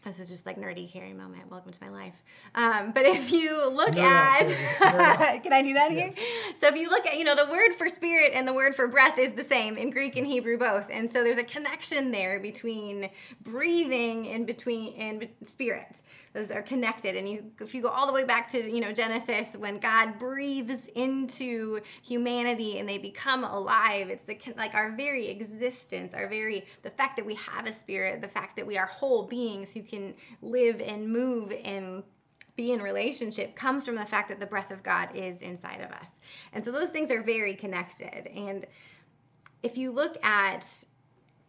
this 0.03 0.19
is 0.19 0.29
just 0.29 0.45
like 0.45 0.57
nerdy 0.57 0.91
Carrie 0.91 1.13
moment. 1.13 1.49
Welcome 1.49 1.73
to 1.73 1.77
my 1.81 1.89
life. 1.89 2.13
Um, 2.55 2.91
but 2.91 3.05
if 3.05 3.31
you 3.31 3.69
look 3.69 3.95
no, 3.95 4.03
at, 4.03 4.43
can 5.43 5.51
I 5.51 5.61
do 5.61 5.73
that 5.73 5.91
yes. 5.91 6.15
here? 6.15 6.27
So 6.55 6.67
if 6.67 6.75
you 6.75 6.89
look 6.89 7.05
at, 7.05 7.17
you 7.17 7.23
know, 7.23 7.35
the 7.35 7.51
word 7.51 7.73
for 7.73 7.89
spirit 7.89 8.31
and 8.33 8.47
the 8.47 8.53
word 8.53 8.75
for 8.75 8.87
breath 8.87 9.17
is 9.17 9.33
the 9.33 9.43
same 9.43 9.77
in 9.77 9.89
Greek 9.89 10.15
and 10.15 10.25
Hebrew 10.25 10.57
both, 10.57 10.89
and 10.91 11.09
so 11.09 11.23
there's 11.23 11.37
a 11.37 11.43
connection 11.43 12.11
there 12.11 12.39
between 12.39 13.09
breathing 13.41 14.27
and 14.29 14.45
between 14.45 14.93
and 14.95 15.27
spirit. 15.43 16.01
Those 16.33 16.51
are 16.51 16.61
connected, 16.61 17.15
and 17.15 17.27
you 17.27 17.51
if 17.59 17.73
you 17.73 17.81
go 17.81 17.87
all 17.87 18.05
the 18.05 18.13
way 18.13 18.23
back 18.23 18.47
to 18.49 18.71
you 18.71 18.79
know 18.79 18.93
Genesis 18.93 19.57
when 19.57 19.79
God 19.79 20.19
breathes 20.19 20.87
into 20.89 21.79
humanity 22.03 22.77
and 22.77 22.87
they 22.87 22.99
become 22.99 23.43
alive. 23.43 24.09
It's 24.09 24.23
the 24.23 24.37
like 24.55 24.75
our 24.75 24.91
very 24.91 25.27
existence, 25.29 26.13
our 26.13 26.27
very 26.27 26.65
the 26.83 26.91
fact 26.91 27.15
that 27.15 27.25
we 27.25 27.33
have 27.35 27.65
a 27.65 27.73
spirit, 27.73 28.21
the 28.21 28.27
fact 28.27 28.55
that 28.57 28.67
we 28.67 28.77
are 28.77 28.85
whole 28.85 29.23
beings 29.23 29.73
who 29.73 29.81
can 29.87 30.13
live 30.41 30.81
and 30.81 31.09
move 31.09 31.53
and 31.63 32.03
be 32.55 32.71
in 32.71 32.81
relationship 32.81 33.55
comes 33.55 33.85
from 33.85 33.95
the 33.95 34.05
fact 34.05 34.29
that 34.29 34.39
the 34.39 34.45
breath 34.45 34.71
of 34.71 34.83
God 34.83 35.15
is 35.15 35.41
inside 35.41 35.79
of 35.79 35.91
us. 35.91 36.19
And 36.53 36.65
so 36.65 36.71
those 36.71 36.91
things 36.91 37.11
are 37.11 37.21
very 37.21 37.55
connected. 37.55 38.27
And 38.27 38.65
if 39.63 39.77
you 39.77 39.91
look 39.91 40.23
at 40.25 40.65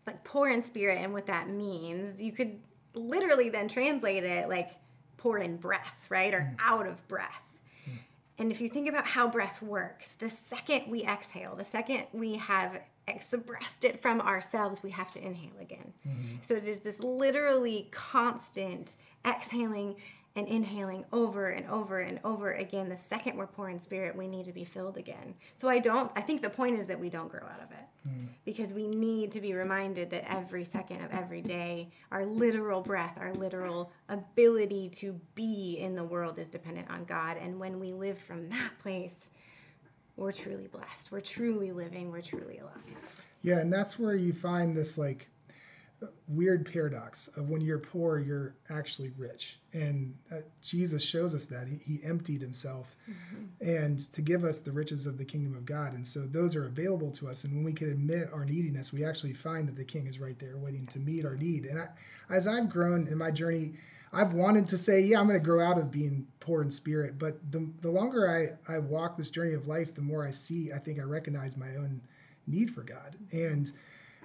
like 0.06 0.22
poor 0.22 0.50
in 0.50 0.62
spirit 0.62 0.98
and 0.98 1.12
what 1.12 1.26
that 1.26 1.48
means, 1.48 2.20
you 2.20 2.32
could 2.32 2.58
literally 2.94 3.48
then 3.48 3.68
translate 3.68 4.24
it 4.24 4.48
like 4.48 4.70
poor 5.16 5.38
in 5.38 5.56
breath, 5.56 6.04
right? 6.08 6.32
Or 6.32 6.42
hmm. 6.42 6.54
out 6.60 6.86
of 6.86 7.06
breath. 7.08 7.42
Hmm. 7.84 7.96
And 8.38 8.52
if 8.52 8.60
you 8.60 8.68
think 8.68 8.88
about 8.88 9.06
how 9.06 9.28
breath 9.28 9.62
works, 9.62 10.12
the 10.14 10.30
second 10.30 10.84
we 10.88 11.04
exhale, 11.04 11.56
the 11.56 11.64
second 11.64 12.04
we 12.12 12.34
have 12.36 12.80
expressed 13.08 13.84
it 13.84 14.00
from 14.00 14.20
ourselves, 14.20 14.82
we 14.82 14.90
have 14.90 15.10
to 15.12 15.24
inhale 15.24 15.58
again. 15.60 15.92
Mm-hmm. 16.06 16.36
So 16.42 16.54
it 16.54 16.66
is 16.66 16.80
this 16.80 17.00
literally 17.00 17.88
constant 17.90 18.94
exhaling 19.26 19.96
and 20.38 20.46
inhaling 20.46 21.04
over 21.12 21.48
and 21.48 21.66
over 21.68 21.98
and 21.98 22.20
over 22.22 22.52
again. 22.52 22.88
The 22.88 22.96
second 22.96 23.36
we're 23.36 23.48
poor 23.48 23.70
in 23.70 23.80
spirit, 23.80 24.14
we 24.14 24.28
need 24.28 24.44
to 24.44 24.52
be 24.52 24.64
filled 24.64 24.96
again. 24.96 25.34
So 25.52 25.68
I 25.68 25.80
don't, 25.80 26.12
I 26.14 26.20
think 26.20 26.42
the 26.42 26.50
point 26.50 26.78
is 26.78 26.86
that 26.86 27.00
we 27.00 27.10
don't 27.10 27.28
grow 27.28 27.42
out 27.42 27.60
of 27.60 27.72
it 27.72 28.08
mm. 28.08 28.28
because 28.44 28.72
we 28.72 28.86
need 28.86 29.32
to 29.32 29.40
be 29.40 29.52
reminded 29.52 30.10
that 30.10 30.30
every 30.30 30.64
second 30.64 31.02
of 31.02 31.10
every 31.10 31.42
day, 31.42 31.90
our 32.12 32.24
literal 32.24 32.80
breath, 32.80 33.18
our 33.18 33.34
literal 33.34 33.90
ability 34.08 34.90
to 34.90 35.20
be 35.34 35.78
in 35.80 35.96
the 35.96 36.04
world 36.04 36.38
is 36.38 36.48
dependent 36.48 36.88
on 36.88 37.04
God. 37.04 37.36
And 37.36 37.58
when 37.58 37.80
we 37.80 37.92
live 37.92 38.18
from 38.18 38.48
that 38.50 38.78
place, 38.78 39.30
we're 40.18 40.32
truly 40.32 40.66
blessed. 40.66 41.12
We're 41.12 41.20
truly 41.20 41.72
living. 41.72 42.10
We're 42.10 42.22
truly 42.22 42.58
alive. 42.58 42.74
Yeah, 43.42 43.60
and 43.60 43.72
that's 43.72 43.98
where 43.98 44.16
you 44.16 44.32
find 44.32 44.76
this 44.76 44.98
like 44.98 45.30
weird 46.28 46.70
paradox 46.70 47.28
of 47.28 47.50
when 47.50 47.60
you're 47.60 47.78
poor, 47.78 48.18
you're 48.18 48.54
actually 48.70 49.12
rich. 49.16 49.58
And 49.72 50.14
uh, 50.30 50.38
Jesus 50.62 51.02
shows 51.02 51.34
us 51.34 51.46
that. 51.46 51.66
He, 51.66 51.76
he 51.76 52.04
emptied 52.04 52.40
himself 52.40 52.94
mm-hmm. 53.10 53.66
and 53.66 53.98
to 54.12 54.22
give 54.22 54.44
us 54.44 54.60
the 54.60 54.70
riches 54.70 55.06
of 55.06 55.18
the 55.18 55.24
kingdom 55.24 55.54
of 55.56 55.64
God. 55.64 55.94
And 55.94 56.06
so 56.06 56.20
those 56.20 56.54
are 56.54 56.66
available 56.66 57.10
to 57.12 57.28
us. 57.28 57.44
And 57.44 57.54
when 57.54 57.64
we 57.64 57.72
can 57.72 57.90
admit 57.90 58.28
our 58.32 58.44
neediness, 58.44 58.92
we 58.92 59.04
actually 59.04 59.32
find 59.34 59.66
that 59.68 59.76
the 59.76 59.84
king 59.84 60.06
is 60.06 60.20
right 60.20 60.38
there 60.38 60.56
waiting 60.56 60.86
to 60.88 61.00
meet 61.00 61.24
our 61.24 61.36
need. 61.36 61.64
And 61.64 61.80
I, 61.80 61.88
as 62.30 62.46
I've 62.46 62.68
grown 62.68 63.08
in 63.08 63.18
my 63.18 63.30
journey, 63.30 63.74
I've 64.12 64.32
wanted 64.32 64.68
to 64.68 64.78
say, 64.78 65.00
yeah, 65.00 65.20
I'm 65.20 65.26
going 65.26 65.38
to 65.38 65.44
grow 65.44 65.62
out 65.62 65.78
of 65.78 65.90
being 65.90 66.26
poor 66.40 66.62
in 66.62 66.70
spirit. 66.70 67.18
But 67.18 67.52
the, 67.52 67.70
the 67.80 67.90
longer 67.90 68.58
I, 68.68 68.72
I 68.72 68.78
walk 68.78 69.16
this 69.16 69.30
journey 69.30 69.54
of 69.54 69.66
life, 69.66 69.94
the 69.94 70.02
more 70.02 70.26
I 70.26 70.30
see, 70.30 70.72
I 70.72 70.78
think 70.78 70.98
I 70.98 71.02
recognize 71.02 71.56
my 71.56 71.76
own 71.76 72.00
need 72.46 72.70
for 72.70 72.82
God. 72.82 73.16
And 73.32 73.70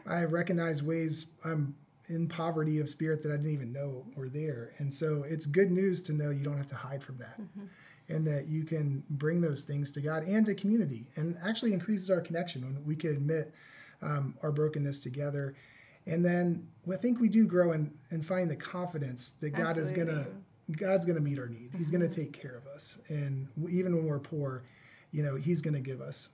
I 0.06 0.24
recognize 0.24 0.82
ways 0.82 1.28
I'm 1.44 1.76
in 2.10 2.28
poverty 2.28 2.80
of 2.80 2.90
spirit 2.90 3.24
that 3.24 3.32
I 3.32 3.38
didn't 3.38 3.54
even 3.54 3.72
know 3.72 4.06
were 4.16 4.30
there. 4.30 4.74
And 4.78 4.94
so 4.94 5.24
it's 5.28 5.46
good 5.46 5.72
news 5.72 6.02
to 6.04 6.14
know 6.14 6.30
you 6.30 6.44
don't 6.44 6.58
have 6.58 6.68
to 6.68 6.76
hide 6.76 7.04
from 7.04 7.18
that. 7.18 7.40
Mm-hmm. 7.40 7.66
And 8.10 8.28
that 8.28 8.48
you 8.48 8.66
can 8.66 9.02
bring 9.12 9.40
those 9.40 9.64
things 9.64 9.90
to 9.92 10.02
God 10.02 10.24
and 10.24 10.46
to 10.48 10.54
community, 10.54 11.08
and 11.16 11.38
actually 11.42 11.72
increases 11.72 12.12
our 12.12 12.20
connection 12.20 12.62
when 12.62 12.84
we 12.86 12.98
can 12.98 13.12
admit 13.12 13.54
um, 14.02 14.36
our 14.44 14.52
brokenness 14.52 15.00
together. 15.00 15.56
And 16.06 16.24
then 16.24 16.68
I 16.92 16.98
think 16.98 17.20
we 17.20 17.30
do 17.30 17.46
grow 17.46 17.72
and 17.72 17.92
in 18.12 18.22
finding 18.22 18.50
the 18.50 18.56
confidence 18.56 19.32
that 19.42 19.52
God 19.52 19.78
Absolutely. 19.78 20.02
is 20.02 20.08
gonna 20.08 20.28
God's 20.72 21.06
gonna 21.06 21.20
meet 21.20 21.40
our 21.40 21.48
need. 21.48 21.72
He's 21.78 21.88
mm-hmm. 21.88 22.00
gonna 22.00 22.10
take 22.10 22.34
care 22.34 22.56
of 22.56 22.68
us, 22.68 23.00
and 23.10 23.48
even 23.70 23.96
when 23.96 24.06
we're 24.06 24.20
poor, 24.20 24.64
you 25.12 25.24
know, 25.24 25.36
He's 25.36 25.62
gonna 25.62 25.80
give 25.80 26.02
us 26.02 26.30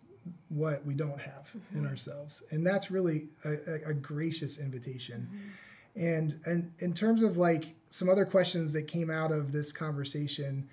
what 0.49 0.85
we 0.85 0.93
don't 0.93 1.19
have 1.19 1.49
mm-hmm. 1.55 1.79
in 1.79 1.87
ourselves 1.87 2.43
and 2.51 2.65
that's 2.65 2.91
really 2.91 3.27
a, 3.45 3.51
a, 3.51 3.89
a 3.89 3.93
gracious 3.93 4.59
invitation 4.59 5.27
mm-hmm. 5.31 6.05
and 6.05 6.39
and 6.45 6.71
in 6.79 6.93
terms 6.93 7.21
of 7.21 7.37
like 7.37 7.75
some 7.89 8.09
other 8.09 8.25
questions 8.25 8.73
that 8.73 8.83
came 8.87 9.09
out 9.09 9.31
of 9.31 9.51
this 9.51 9.71
conversation 9.71 10.67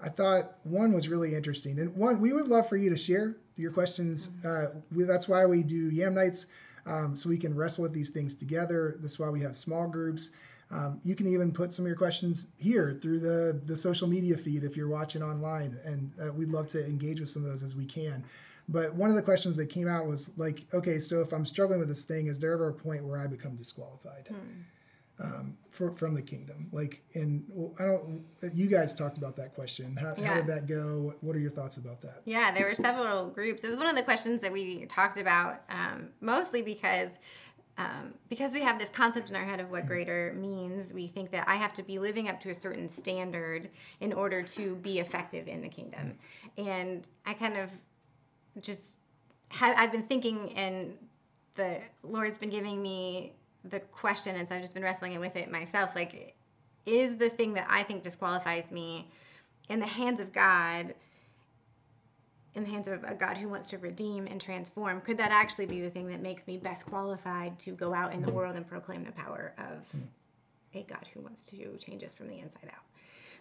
i 0.00 0.08
thought 0.08 0.56
one 0.64 0.92
was 0.92 1.08
really 1.08 1.34
interesting 1.34 1.78
and 1.78 1.94
one 1.96 2.20
we 2.20 2.32
would 2.32 2.48
love 2.48 2.68
for 2.68 2.76
you 2.76 2.90
to 2.90 2.96
share 2.96 3.36
your 3.56 3.70
questions 3.70 4.28
mm-hmm. 4.28 4.76
uh, 4.76 4.80
we, 4.94 5.04
that's 5.04 5.28
why 5.28 5.44
we 5.46 5.62
do 5.62 5.90
yam 5.90 6.14
nights 6.14 6.46
um, 6.86 7.16
so 7.16 7.28
we 7.28 7.38
can 7.38 7.54
wrestle 7.54 7.82
with 7.82 7.92
these 7.92 8.10
things 8.10 8.34
together. 8.34 8.96
That's 9.00 9.18
why 9.18 9.28
we 9.28 9.40
have 9.40 9.54
small 9.54 9.88
groups. 9.88 10.30
Um, 10.70 11.00
you 11.04 11.14
can 11.14 11.26
even 11.26 11.52
put 11.52 11.72
some 11.72 11.84
of 11.84 11.88
your 11.88 11.96
questions 11.96 12.46
here 12.58 12.98
through 13.00 13.20
the, 13.20 13.60
the 13.64 13.76
social 13.76 14.08
media 14.08 14.38
feed 14.38 14.64
if 14.64 14.74
you're 14.76 14.88
watching 14.88 15.22
online 15.22 15.78
and 15.84 16.10
uh, 16.20 16.32
we'd 16.32 16.48
love 16.48 16.66
to 16.68 16.84
engage 16.84 17.20
with 17.20 17.28
some 17.28 17.44
of 17.44 17.50
those 17.50 17.62
as 17.62 17.76
we 17.76 17.84
can. 17.84 18.24
But 18.68 18.94
one 18.94 19.10
of 19.10 19.16
the 19.16 19.22
questions 19.22 19.56
that 19.58 19.66
came 19.66 19.86
out 19.86 20.06
was 20.06 20.36
like, 20.38 20.64
okay, 20.72 20.98
so 20.98 21.20
if 21.20 21.32
I'm 21.32 21.44
struggling 21.44 21.78
with 21.78 21.88
this 21.88 22.06
thing, 22.06 22.28
is 22.28 22.38
there 22.38 22.52
ever 22.52 22.68
a 22.68 22.72
point 22.72 23.04
where 23.04 23.18
I 23.18 23.26
become 23.26 23.54
disqualified? 23.56 24.28
Hmm. 24.28 24.62
Um, 25.20 25.56
for, 25.70 25.94
from 25.94 26.14
the 26.14 26.22
kingdom? 26.22 26.68
Like, 26.72 27.02
and 27.14 27.44
I 27.78 27.84
don't. 27.84 28.24
You 28.52 28.66
guys 28.66 28.94
talked 28.94 29.18
about 29.18 29.36
that 29.36 29.54
question. 29.54 29.96
How, 29.96 30.14
yeah. 30.16 30.26
how, 30.26 30.34
did 30.36 30.46
that 30.48 30.66
go? 30.66 31.14
What 31.20 31.36
are 31.36 31.40
your 31.40 31.50
thoughts 31.50 31.76
about 31.76 32.00
that? 32.02 32.22
Yeah, 32.24 32.50
there 32.50 32.66
were 32.66 32.74
several 32.74 33.28
groups. 33.30 33.64
It 33.64 33.68
was 33.68 33.78
one 33.78 33.88
of 33.88 33.96
the 33.96 34.02
questions 34.02 34.42
that 34.42 34.52
we 34.52 34.86
talked 34.86 35.18
about, 35.18 35.62
um, 35.68 36.08
mostly 36.20 36.62
because. 36.62 37.18
Um, 37.78 38.12
because 38.28 38.52
we 38.52 38.60
have 38.60 38.78
this 38.78 38.90
concept 38.90 39.30
in 39.30 39.34
our 39.34 39.46
head 39.46 39.58
of 39.58 39.70
what 39.70 39.84
hmm. 39.84 39.88
greater 39.88 40.34
means, 40.38 40.92
we 40.92 41.06
think 41.06 41.30
that 41.30 41.48
I 41.48 41.54
have 41.54 41.72
to 41.74 41.82
be 41.82 41.98
living 41.98 42.28
up 42.28 42.38
to 42.40 42.50
a 42.50 42.54
certain 42.54 42.86
standard 42.86 43.70
in 43.98 44.12
order 44.12 44.42
to 44.42 44.76
be 44.76 44.98
effective 44.98 45.48
in 45.48 45.62
the 45.62 45.70
kingdom. 45.70 46.18
Hmm. 46.58 46.68
And 46.68 47.08
I 47.24 47.32
kind 47.32 47.56
of 47.56 47.70
just 48.60 48.98
have, 49.48 49.74
I've 49.78 49.90
been 49.90 50.02
thinking, 50.02 50.52
and 50.52 50.98
the 51.54 51.80
Lord's 52.02 52.38
been 52.38 52.50
giving 52.50 52.82
me 52.82 53.32
the 53.64 53.80
question, 53.80 54.36
and 54.36 54.48
so 54.48 54.54
I've 54.54 54.62
just 54.62 54.74
been 54.74 54.82
wrestling 54.82 55.18
with 55.20 55.36
it 55.36 55.50
myself. 55.50 55.94
Like, 55.94 56.34
is 56.86 57.16
the 57.16 57.28
thing 57.28 57.54
that 57.54 57.66
I 57.68 57.82
think 57.82 58.02
disqualifies 58.02 58.70
me 58.70 59.08
in 59.68 59.80
the 59.80 59.86
hands 59.86 60.20
of 60.20 60.32
God? 60.32 60.94
in 62.54 62.64
the 62.64 62.70
hands 62.70 62.86
of 62.86 63.02
a 63.04 63.14
God 63.14 63.38
who 63.38 63.48
wants 63.48 63.70
to 63.70 63.78
redeem 63.78 64.26
and 64.26 64.40
transform, 64.40 65.00
could 65.00 65.16
that 65.18 65.30
actually 65.30 65.66
be 65.66 65.80
the 65.80 65.90
thing 65.90 66.08
that 66.08 66.20
makes 66.20 66.46
me 66.46 66.58
best 66.58 66.86
qualified 66.86 67.58
to 67.60 67.72
go 67.72 67.94
out 67.94 68.12
in 68.12 68.22
the 68.22 68.32
world 68.32 68.56
and 68.56 68.66
proclaim 68.66 69.04
the 69.04 69.12
power 69.12 69.54
of 69.56 69.86
hmm. 69.90 70.00
a 70.74 70.82
God 70.82 71.08
who 71.14 71.20
wants 71.20 71.44
to 71.44 71.76
change 71.78 72.04
us 72.04 72.14
from 72.14 72.28
the 72.28 72.38
inside 72.38 72.66
out? 72.66 72.84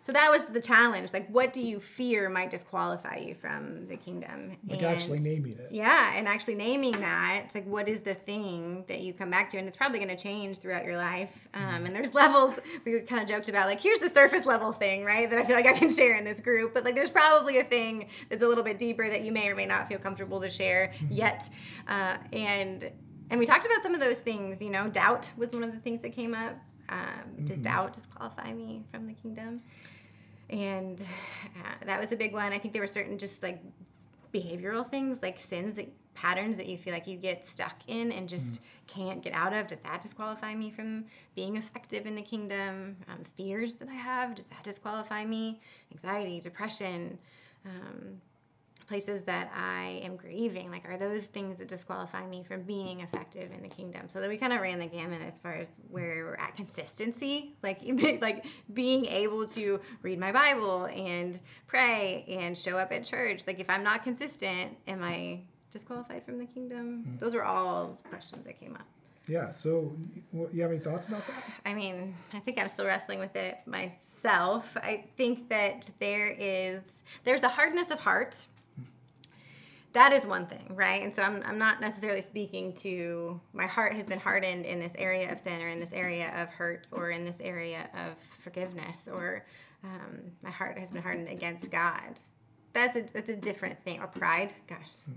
So 0.01 0.11
that 0.13 0.31
was 0.31 0.47
the 0.47 0.59
challenge. 0.59 1.13
Like, 1.13 1.29
what 1.29 1.53
do 1.53 1.61
you 1.61 1.79
fear 1.79 2.27
might 2.27 2.49
disqualify 2.49 3.17
you 3.17 3.35
from 3.35 3.87
the 3.87 3.95
kingdom? 3.95 4.57
Like 4.67 4.81
and, 4.81 4.87
actually 4.87 5.19
naming 5.19 5.53
it. 5.53 5.67
Yeah, 5.69 6.13
and 6.15 6.27
actually 6.27 6.55
naming 6.55 6.93
that. 6.93 7.43
It's 7.45 7.53
like, 7.53 7.67
what 7.67 7.87
is 7.87 8.01
the 8.01 8.15
thing 8.15 8.83
that 8.87 9.01
you 9.01 9.13
come 9.13 9.29
back 9.29 9.49
to? 9.49 9.59
And 9.59 9.67
it's 9.67 9.77
probably 9.77 9.99
going 9.99 10.15
to 10.15 10.21
change 10.21 10.57
throughout 10.57 10.85
your 10.85 10.97
life. 10.97 11.47
Um, 11.53 11.61
mm-hmm. 11.61 11.85
And 11.85 11.95
there's 11.95 12.13
levels. 12.13 12.53
We 12.83 12.99
kind 13.01 13.21
of 13.21 13.29
joked 13.29 13.47
about 13.47 13.67
like, 13.67 13.79
here's 13.79 13.99
the 13.99 14.09
surface 14.09 14.45
level 14.45 14.71
thing, 14.71 15.05
right? 15.05 15.29
That 15.29 15.37
I 15.37 15.43
feel 15.43 15.55
like 15.55 15.67
I 15.67 15.73
can 15.73 15.89
share 15.93 16.15
in 16.15 16.23
this 16.23 16.39
group. 16.39 16.73
But 16.73 16.83
like, 16.83 16.95
there's 16.95 17.11
probably 17.11 17.59
a 17.59 17.63
thing 17.63 18.09
that's 18.29 18.41
a 18.41 18.47
little 18.47 18.63
bit 18.63 18.79
deeper 18.79 19.07
that 19.07 19.21
you 19.21 19.31
may 19.31 19.49
or 19.49 19.55
may 19.55 19.67
not 19.67 19.87
feel 19.87 19.99
comfortable 19.99 20.41
to 20.41 20.49
share 20.49 20.93
mm-hmm. 20.95 21.13
yet. 21.13 21.47
Uh, 21.87 22.17
and 22.33 22.89
and 23.29 23.39
we 23.39 23.45
talked 23.45 23.65
about 23.65 23.83
some 23.83 23.93
of 23.93 23.99
those 23.99 24.19
things. 24.19 24.61
You 24.61 24.71
know, 24.71 24.89
doubt 24.89 25.31
was 25.37 25.51
one 25.51 25.63
of 25.63 25.71
the 25.73 25.79
things 25.79 26.01
that 26.01 26.13
came 26.13 26.33
up. 26.33 26.55
Um, 26.91 27.45
does 27.45 27.57
mm-hmm. 27.57 27.63
doubt 27.63 27.93
disqualify 27.93 28.53
me 28.53 28.83
from 28.91 29.07
the 29.07 29.13
kingdom? 29.13 29.61
and 30.51 31.01
uh, 31.01 31.85
that 31.85 31.99
was 31.99 32.11
a 32.11 32.15
big 32.15 32.33
one. 32.33 32.51
I 32.51 32.57
think 32.57 32.73
there 32.73 32.81
were 32.81 32.87
certain 32.87 33.17
just 33.17 33.41
like 33.41 33.61
behavioral 34.33 34.85
things, 34.85 35.21
like 35.21 35.39
sins 35.39 35.75
that 35.75 35.89
patterns 36.13 36.57
that 36.57 36.67
you 36.67 36.77
feel 36.77 36.93
like 36.93 37.07
you 37.07 37.17
get 37.17 37.47
stuck 37.47 37.77
in 37.87 38.11
and 38.11 38.27
just 38.27 38.55
mm. 38.55 38.59
can't 38.87 39.23
get 39.23 39.33
out 39.33 39.53
of. 39.53 39.67
Does 39.67 39.79
that 39.79 40.01
disqualify 40.01 40.53
me 40.53 40.69
from 40.69 41.05
being 41.35 41.55
effective 41.55 42.05
in 42.05 42.15
the 42.15 42.21
kingdom? 42.21 42.97
Um, 43.07 43.23
fears 43.37 43.75
that 43.75 43.87
I 43.87 43.93
have, 43.93 44.35
does 44.35 44.47
that 44.47 44.63
disqualify 44.63 45.25
me? 45.25 45.61
Anxiety, 45.91 46.41
depression. 46.41 47.17
Um, 47.65 48.21
places 48.91 49.23
that 49.23 49.49
I 49.55 50.01
am 50.03 50.17
grieving? 50.17 50.69
Like, 50.69 50.83
are 50.83 50.97
those 50.97 51.27
things 51.27 51.59
that 51.59 51.69
disqualify 51.69 52.27
me 52.27 52.43
from 52.43 52.63
being 52.63 52.99
effective 52.99 53.49
in 53.49 53.63
the 53.63 53.69
kingdom? 53.69 54.09
So 54.09 54.19
that 54.19 54.27
we 54.27 54.35
kind 54.35 54.51
of 54.51 54.59
ran 54.59 54.79
the 54.79 54.85
gamut 54.85 55.21
as 55.25 55.39
far 55.39 55.53
as 55.53 55.71
where 55.89 56.25
we're 56.25 56.35
at 56.35 56.57
consistency, 56.57 57.55
like 57.63 57.79
like 58.21 58.45
being 58.73 59.05
able 59.05 59.45
to 59.47 59.79
read 60.01 60.19
my 60.19 60.33
Bible 60.33 60.89
and 60.93 61.41
pray 61.67 62.25
and 62.27 62.57
show 62.57 62.77
up 62.77 62.91
at 62.91 63.05
church. 63.05 63.47
Like, 63.47 63.61
if 63.61 63.69
I'm 63.69 63.81
not 63.81 64.03
consistent, 64.03 64.75
am 64.87 65.01
I 65.01 65.39
disqualified 65.71 66.25
from 66.25 66.37
the 66.37 66.45
kingdom? 66.45 67.05
Mm-hmm. 67.07 67.17
Those 67.19 67.33
were 67.33 67.45
all 67.45 67.97
questions 68.09 68.45
that 68.45 68.59
came 68.59 68.75
up. 68.75 68.87
Yeah. 69.25 69.51
So, 69.51 69.95
you 70.33 70.61
have 70.63 70.71
any 70.71 70.79
thoughts 70.79 71.07
about 71.07 71.25
that? 71.27 71.43
I 71.65 71.73
mean, 71.73 72.13
I 72.33 72.39
think 72.39 72.59
I'm 72.59 72.67
still 72.67 72.87
wrestling 72.87 73.19
with 73.19 73.37
it 73.37 73.59
myself. 73.65 74.75
I 74.75 75.05
think 75.15 75.47
that 75.47 75.89
there 75.99 76.35
is 76.37 77.03
there's 77.23 77.43
a 77.43 77.49
hardness 77.49 77.89
of 77.89 78.01
heart 78.01 78.47
that 79.93 80.13
is 80.13 80.25
one 80.25 80.45
thing, 80.45 80.65
right? 80.69 81.03
And 81.03 81.13
so 81.13 81.21
I'm, 81.21 81.43
I'm 81.45 81.57
not 81.57 81.81
necessarily 81.81 82.21
speaking 82.21 82.73
to 82.75 83.39
my 83.53 83.67
heart 83.67 83.93
has 83.93 84.05
been 84.05 84.19
hardened 84.19 84.65
in 84.65 84.79
this 84.79 84.95
area 84.97 85.31
of 85.31 85.39
sin 85.39 85.61
or 85.61 85.67
in 85.67 85.79
this 85.79 85.93
area 85.93 86.31
of 86.41 86.49
hurt 86.49 86.87
or 86.91 87.09
in 87.09 87.25
this 87.25 87.41
area 87.41 87.89
of 87.93 88.17
forgiveness 88.39 89.09
or 89.11 89.45
um, 89.83 90.31
my 90.41 90.49
heart 90.49 90.77
has 90.77 90.91
been 90.91 91.01
hardened 91.01 91.27
against 91.27 91.71
God. 91.71 92.19
That's 92.73 92.95
a 92.95 93.03
that's 93.13 93.29
a 93.29 93.35
different 93.35 93.83
thing. 93.83 93.99
Or 93.99 94.07
pride, 94.07 94.53
gosh. 94.67 94.87
I 95.07 95.11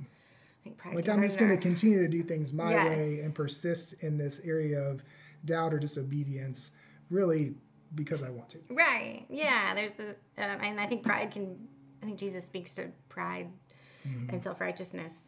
think 0.64 0.76
pride 0.76 0.97
like 0.97 1.09
I'm 1.09 1.23
just 1.23 1.38
going 1.38 1.50
to 1.52 1.57
continue 1.57 2.00
to 2.00 2.09
do 2.09 2.23
things 2.23 2.52
my 2.52 2.73
yes. 2.73 2.88
way 2.88 3.21
and 3.21 3.35
persist 3.35 4.02
in 4.02 4.19
this 4.19 4.40
area 4.45 4.81
of 4.81 5.04
doubt 5.45 5.73
or 5.73 5.78
disobedience. 5.78 6.73
Really 7.11 7.54
because 7.95 8.23
I 8.23 8.31
want 8.31 8.49
to. 8.50 8.59
Right. 8.71 9.25
Yeah. 9.28 9.75
There's 9.75 9.93
the, 9.93 10.09
um, 10.38 10.59
and 10.62 10.81
I 10.81 10.87
think 10.87 11.04
pride 11.04 11.31
can, 11.31 11.57
I 12.02 12.07
think 12.07 12.19
Jesus 12.19 12.45
speaks 12.45 12.75
to 12.76 12.90
pride 13.09 13.49
Mm-hmm. 14.06 14.30
and 14.30 14.42
self 14.42 14.61
righteousness 14.61 15.20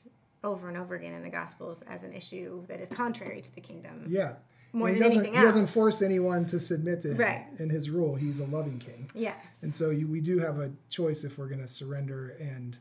over 0.44 0.68
and 0.68 0.76
over 0.76 0.94
again 0.94 1.14
in 1.14 1.22
the 1.22 1.30
Gospels 1.30 1.82
as 1.88 2.02
an 2.02 2.12
issue 2.12 2.64
that 2.68 2.80
is 2.80 2.88
contrary 2.88 3.40
to 3.40 3.54
the 3.54 3.60
kingdom. 3.60 4.04
Yeah. 4.08 4.34
More 4.72 4.88
And 4.88 4.96
than 4.96 5.02
doesn't, 5.02 5.18
anything 5.20 5.38
He 5.38 5.44
doesn't 5.44 5.68
force 5.68 6.02
anyone 6.02 6.44
to 6.46 6.60
submit 6.60 7.00
to 7.02 7.12
him 7.12 7.16
Right. 7.16 7.46
in 7.58 7.70
his 7.70 7.88
rule. 7.88 8.14
He's 8.16 8.40
a 8.40 8.44
loving 8.44 8.78
king. 8.78 9.08
Yes. 9.14 9.36
And 9.62 9.72
so 9.72 9.90
you, 9.90 10.06
we 10.06 10.20
do 10.20 10.38
have 10.38 10.58
a 10.60 10.70
choice 10.90 11.24
if 11.24 11.38
we're 11.38 11.48
going 11.48 11.62
to 11.62 11.68
surrender 11.68 12.36
and 12.38 12.78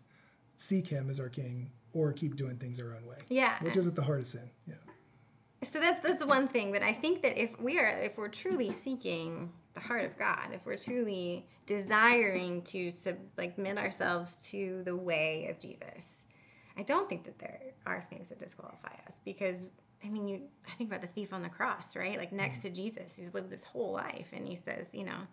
seek 0.57 0.87
him 0.87 1.09
as 1.09 1.19
our 1.19 1.29
king 1.29 1.71
or 1.93 2.11
keep 2.11 2.35
doing 2.35 2.57
things 2.57 2.79
our 2.79 2.93
own 2.93 3.05
way, 3.05 3.17
Yeah. 3.29 3.53
which 3.61 3.77
is 3.77 3.87
at 3.87 3.95
the 3.95 4.03
heart 4.03 4.19
of 4.19 4.27
sin. 4.27 4.49
Yeah. 4.67 4.75
So 5.63 5.79
that's 5.79 6.01
that's 6.01 6.23
one 6.25 6.47
thing, 6.47 6.71
but 6.73 6.83
I 6.83 6.91
think 6.93 7.21
that 7.23 7.41
if 7.41 7.57
we 7.59 7.79
are 7.79 7.87
if 7.87 8.17
we're 8.17 8.27
truly 8.27 8.71
seeking 8.71 9.51
the 9.75 9.81
heart 9.81 10.05
of 10.05 10.17
God, 10.17 10.49
if 10.53 10.65
we're 10.65 10.77
truly 10.77 11.45
desiring 11.65 12.61
to 12.63 12.89
sub, 12.91 13.17
like 13.37 13.55
submit 13.55 13.77
ourselves 13.77 14.37
to 14.49 14.81
the 14.83 14.95
way 14.95 15.47
of 15.49 15.59
Jesus, 15.59 16.25
I 16.77 16.83
don't 16.83 17.07
think 17.07 17.25
that 17.25 17.37
there 17.39 17.59
are 17.85 18.01
things 18.01 18.29
that 18.29 18.39
disqualify 18.39 18.93
us 19.07 19.19
because 19.23 19.71
I 20.03 20.09
mean, 20.09 20.27
you 20.27 20.41
I 20.67 20.71
think 20.75 20.89
about 20.89 21.01
the 21.01 21.07
thief 21.07 21.33
on 21.33 21.41
the 21.41 21.49
cross, 21.49 21.95
right? 21.95 22.17
Like 22.17 22.31
next 22.31 22.61
to 22.61 22.69
Jesus, 22.69 23.15
he's 23.15 23.33
lived 23.33 23.49
this 23.49 23.63
whole 23.63 23.91
life, 23.91 24.29
and 24.33 24.47
he 24.47 24.55
says, 24.55 24.93
you 24.93 25.03
know, 25.03 25.27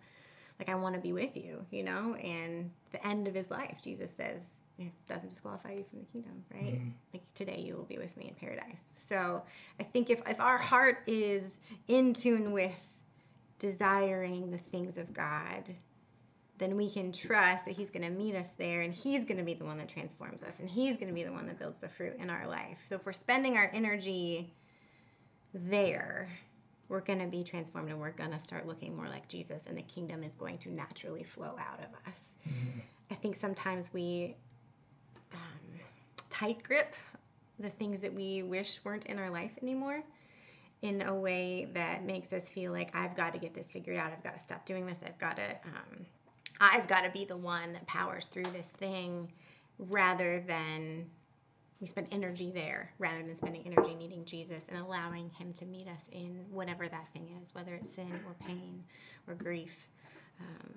like 0.59 0.69
I 0.69 0.75
want 0.75 0.95
to 0.95 1.01
be 1.01 1.13
with 1.13 1.35
you, 1.37 1.65
you 1.71 1.83
know, 1.83 2.15
and 2.15 2.71
the 2.91 3.05
end 3.05 3.27
of 3.27 3.33
his 3.33 3.49
life, 3.49 3.79
Jesus 3.83 4.11
says. 4.11 4.49
It 4.79 4.91
doesn't 5.07 5.29
disqualify 5.29 5.73
you 5.73 5.85
from 5.87 5.99
the 5.99 6.05
kingdom, 6.05 6.43
right? 6.51 6.73
Mm-hmm. 6.73 6.89
Like 7.13 7.21
today 7.35 7.59
you 7.63 7.75
will 7.75 7.83
be 7.83 7.99
with 7.99 8.17
me 8.17 8.29
in 8.29 8.33
paradise. 8.33 8.81
So 8.95 9.43
I 9.79 9.83
think 9.83 10.09
if, 10.09 10.19
if 10.27 10.39
our 10.39 10.57
heart 10.57 11.03
is 11.05 11.59
in 11.87 12.11
tune 12.11 12.51
with 12.51 12.92
desiring 13.63 14.51
the 14.51 14.57
things 14.57 14.97
of 14.97 15.13
God, 15.13 15.73
then 16.57 16.75
we 16.75 16.91
can 16.91 17.13
trust 17.13 17.63
that 17.63 17.71
He's 17.71 17.89
going 17.89 18.03
to 18.03 18.09
meet 18.09 18.35
us 18.35 18.51
there 18.51 18.81
and 18.81 18.93
He's 18.93 19.23
going 19.23 19.37
to 19.37 19.43
be 19.43 19.53
the 19.53 19.63
one 19.63 19.77
that 19.77 19.87
transforms 19.87 20.43
us 20.43 20.59
and 20.59 20.69
He's 20.69 20.97
going 20.97 21.07
to 21.07 21.13
be 21.13 21.23
the 21.23 21.31
one 21.31 21.47
that 21.47 21.57
builds 21.57 21.79
the 21.79 21.87
fruit 21.87 22.17
in 22.19 22.29
our 22.29 22.45
life. 22.45 22.79
So 22.85 22.95
if 22.95 23.05
we're 23.05 23.13
spending 23.13 23.55
our 23.55 23.71
energy 23.73 24.53
there, 25.53 26.29
we're 26.89 26.99
going 26.99 27.19
to 27.19 27.27
be 27.27 27.41
transformed 27.41 27.89
and 27.89 28.01
we're 28.01 28.11
going 28.11 28.31
to 28.31 28.39
start 28.39 28.67
looking 28.67 28.97
more 28.97 29.07
like 29.07 29.29
Jesus 29.29 29.65
and 29.65 29.77
the 29.77 29.83
kingdom 29.83 30.23
is 30.23 30.35
going 30.35 30.57
to 30.57 30.69
naturally 30.69 31.23
flow 31.23 31.55
out 31.57 31.79
of 31.79 31.87
us. 32.05 32.37
I 33.09 33.15
think 33.15 33.37
sometimes 33.37 33.93
we 33.93 34.35
um, 35.31 35.79
tight 36.29 36.63
grip 36.63 36.95
the 37.59 37.69
things 37.69 38.01
that 38.01 38.13
we 38.13 38.43
wish 38.43 38.81
weren't 38.83 39.05
in 39.05 39.17
our 39.19 39.29
life 39.29 39.51
anymore 39.61 40.03
in 40.83 41.01
a 41.01 41.15
way 41.15 41.69
that 41.73 42.03
makes 42.03 42.33
us 42.33 42.49
feel 42.49 42.73
like 42.73 42.93
I've 42.93 43.15
got 43.15 43.33
to 43.33 43.39
get 43.39 43.53
this 43.53 43.71
figured 43.71 43.95
out. 43.95 44.11
I've 44.11 44.21
got 44.21 44.33
to 44.33 44.39
stop 44.39 44.65
doing 44.65 44.85
this. 44.85 45.01
I've 45.03 45.17
got 45.17 45.37
to, 45.37 45.49
um, 45.65 46.05
I've 46.59 46.87
got 46.87 47.01
to 47.01 47.09
be 47.09 47.23
the 47.23 47.37
one 47.37 47.71
that 47.71 47.87
powers 47.87 48.27
through 48.27 48.43
this 48.43 48.69
thing, 48.69 49.31
rather 49.79 50.41
than 50.41 51.09
we 51.79 51.87
spend 51.87 52.07
energy 52.11 52.51
there, 52.51 52.91
rather 52.99 53.23
than 53.23 53.33
spending 53.33 53.63
energy 53.65 53.95
needing 53.95 54.25
Jesus 54.25 54.67
and 54.69 54.77
allowing 54.77 55.29
Him 55.29 55.53
to 55.53 55.65
meet 55.65 55.87
us 55.87 56.09
in 56.11 56.45
whatever 56.51 56.85
that 56.87 57.07
thing 57.13 57.29
is, 57.41 57.55
whether 57.55 57.73
it's 57.73 57.89
sin 57.89 58.19
or 58.27 58.35
pain 58.45 58.83
or 59.27 59.35
grief. 59.35 59.87
Um, 60.41 60.73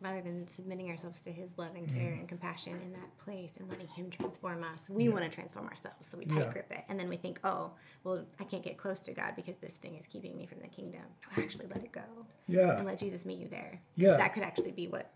rather 0.00 0.20
than 0.20 0.46
submitting 0.46 0.88
ourselves 0.90 1.22
to 1.22 1.32
his 1.32 1.58
love 1.58 1.74
and 1.74 1.86
mm-hmm. 1.86 1.98
care 1.98 2.12
and 2.12 2.28
compassion 2.28 2.74
in 2.84 2.92
that 2.92 3.18
place 3.18 3.56
and 3.56 3.68
letting 3.68 3.88
him 3.88 4.10
transform 4.10 4.62
us 4.62 4.88
we 4.88 5.08
want 5.08 5.24
to 5.24 5.30
transform 5.30 5.66
ourselves 5.66 6.06
so 6.06 6.16
we 6.16 6.24
tight 6.24 6.38
Yeah. 6.38 6.52
grip 6.52 6.70
it 6.70 6.84
and 6.88 6.98
then 6.98 7.08
we 7.08 7.16
think 7.16 7.40
oh 7.44 7.72
well 8.04 8.24
i 8.38 8.44
can't 8.44 8.62
get 8.62 8.76
close 8.76 9.00
to 9.02 9.12
god 9.12 9.34
because 9.36 9.58
this 9.58 9.74
thing 9.74 9.96
is 9.96 10.06
keeping 10.06 10.36
me 10.36 10.46
from 10.46 10.60
the 10.60 10.68
kingdom 10.68 11.02
no 11.36 11.42
actually 11.42 11.66
let 11.66 11.82
it 11.82 11.92
go 11.92 12.02
Yeah. 12.46 12.76
and 12.76 12.86
let 12.86 12.98
jesus 12.98 13.24
meet 13.26 13.38
you 13.38 13.48
there 13.48 13.80
Yeah. 13.96 14.16
that 14.16 14.32
could 14.34 14.42
actually 14.42 14.72
be 14.72 14.88
what 14.88 15.10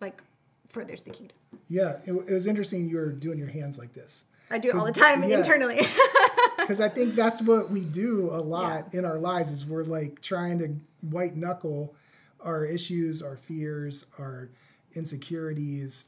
like 0.00 0.22
furthers 0.68 1.00
the 1.00 1.10
kingdom 1.10 1.36
Yeah. 1.68 1.96
It, 2.04 2.12
it 2.12 2.32
was 2.32 2.46
interesting 2.46 2.88
you 2.88 2.96
were 2.96 3.10
doing 3.10 3.38
your 3.38 3.48
hands 3.48 3.78
like 3.78 3.94
this. 3.94 4.24
i 4.50 4.58
do 4.58 4.68
it 4.68 4.74
all 4.74 4.84
the 4.84 4.92
time 4.92 5.22
yeah. 5.22 5.38
internally 5.38 5.80
because 6.68 6.82
I 6.82 6.90
think 6.90 7.14
that's 7.14 7.40
what 7.40 7.70
we 7.70 7.80
do 7.80 8.28
a 8.30 8.42
lot 8.42 8.92
in 8.92 9.06
our 9.06 9.18
lives 9.18 9.50
is 9.50 9.64
we're 9.64 9.84
like 9.84 10.20
trying 10.20 10.58
to 10.58 10.76
white 11.00 11.34
knuckle 11.34 11.94
our 12.40 12.64
issues, 12.64 13.22
our 13.22 13.36
fears, 13.36 14.06
our 14.18 14.50
insecurities, 14.94 16.06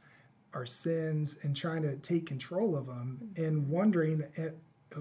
our 0.55 0.67
sins, 0.67 1.39
and 1.43 1.57
trying 1.57 1.83
to 1.83 1.97
take 1.97 2.27
control 2.27 2.77
of 2.77 2.87
them 2.87 3.33
and 3.37 3.69
wondering 3.69 4.25
eh, 4.37 4.51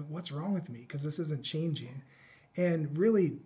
what's 0.08 0.30
wrong 0.30 0.54
with 0.54 0.70
me 0.70 0.80
because 0.80 1.02
this 1.02 1.18
isn't 1.18 1.44
changing. 1.44 2.02
And 2.56 2.96
really, 2.96 3.38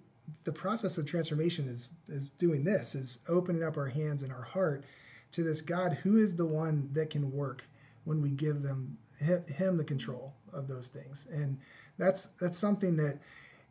the 0.45 0.53
process 0.53 0.99
of 0.99 1.07
transformation 1.07 1.69
is 1.69 1.93
is 2.09 2.29
doing 2.29 2.65
this 2.65 2.95
is 2.95 3.19
opening 3.29 3.63
up 3.63 3.77
our 3.77 3.89
hands 3.89 4.23
and 4.23 4.33
our 4.33 4.43
heart 4.43 4.85
to 5.33 5.43
this 5.43 5.61
God 5.61 5.99
who 6.03 6.17
is 6.17 6.37
the 6.37 6.47
one 6.47 6.89
that 6.93 7.11
can 7.11 7.33
work 7.33 7.65
when 8.05 8.21
we 8.21 8.31
give 8.31 8.63
them 8.63 8.99
him 9.19 9.77
the 9.77 9.85
control 9.85 10.35
of 10.53 10.69
those 10.69 10.89
things 10.89 11.27
and 11.31 11.59
that's 11.99 12.27
that's 12.41 12.59
something 12.59 12.97
that 12.97 13.19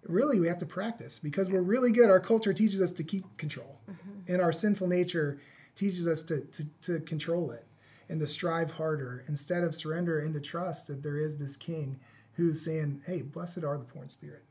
really 0.07 0.39
we 0.39 0.47
have 0.47 0.57
to 0.59 0.65
practice 0.65 1.19
because 1.19 1.49
we're 1.49 1.61
really 1.61 1.91
good. 1.91 2.09
Our 2.09 2.19
culture 2.19 2.53
teaches 2.53 2.81
us 2.81 2.91
to 2.91 3.03
keep 3.03 3.37
control. 3.37 3.79
Mm-hmm. 3.89 4.33
And 4.33 4.41
our 4.41 4.53
sinful 4.53 4.87
nature 4.87 5.39
teaches 5.75 6.07
us 6.07 6.21
to, 6.23 6.41
to, 6.41 6.65
to 6.81 6.99
control 7.01 7.51
it 7.51 7.65
and 8.09 8.19
to 8.19 8.27
strive 8.27 8.71
harder 8.71 9.23
instead 9.27 9.63
of 9.63 9.75
surrender 9.75 10.19
and 10.19 10.33
to 10.33 10.39
trust 10.39 10.87
that 10.87 11.03
there 11.03 11.17
is 11.17 11.37
this 11.37 11.57
king 11.57 11.99
who's 12.33 12.63
saying 12.63 13.01
hey 13.05 13.21
blessed 13.21 13.63
are 13.63 13.77
the 13.77 13.83
poor 13.83 14.03
in 14.03 14.09
spirit 14.09 14.43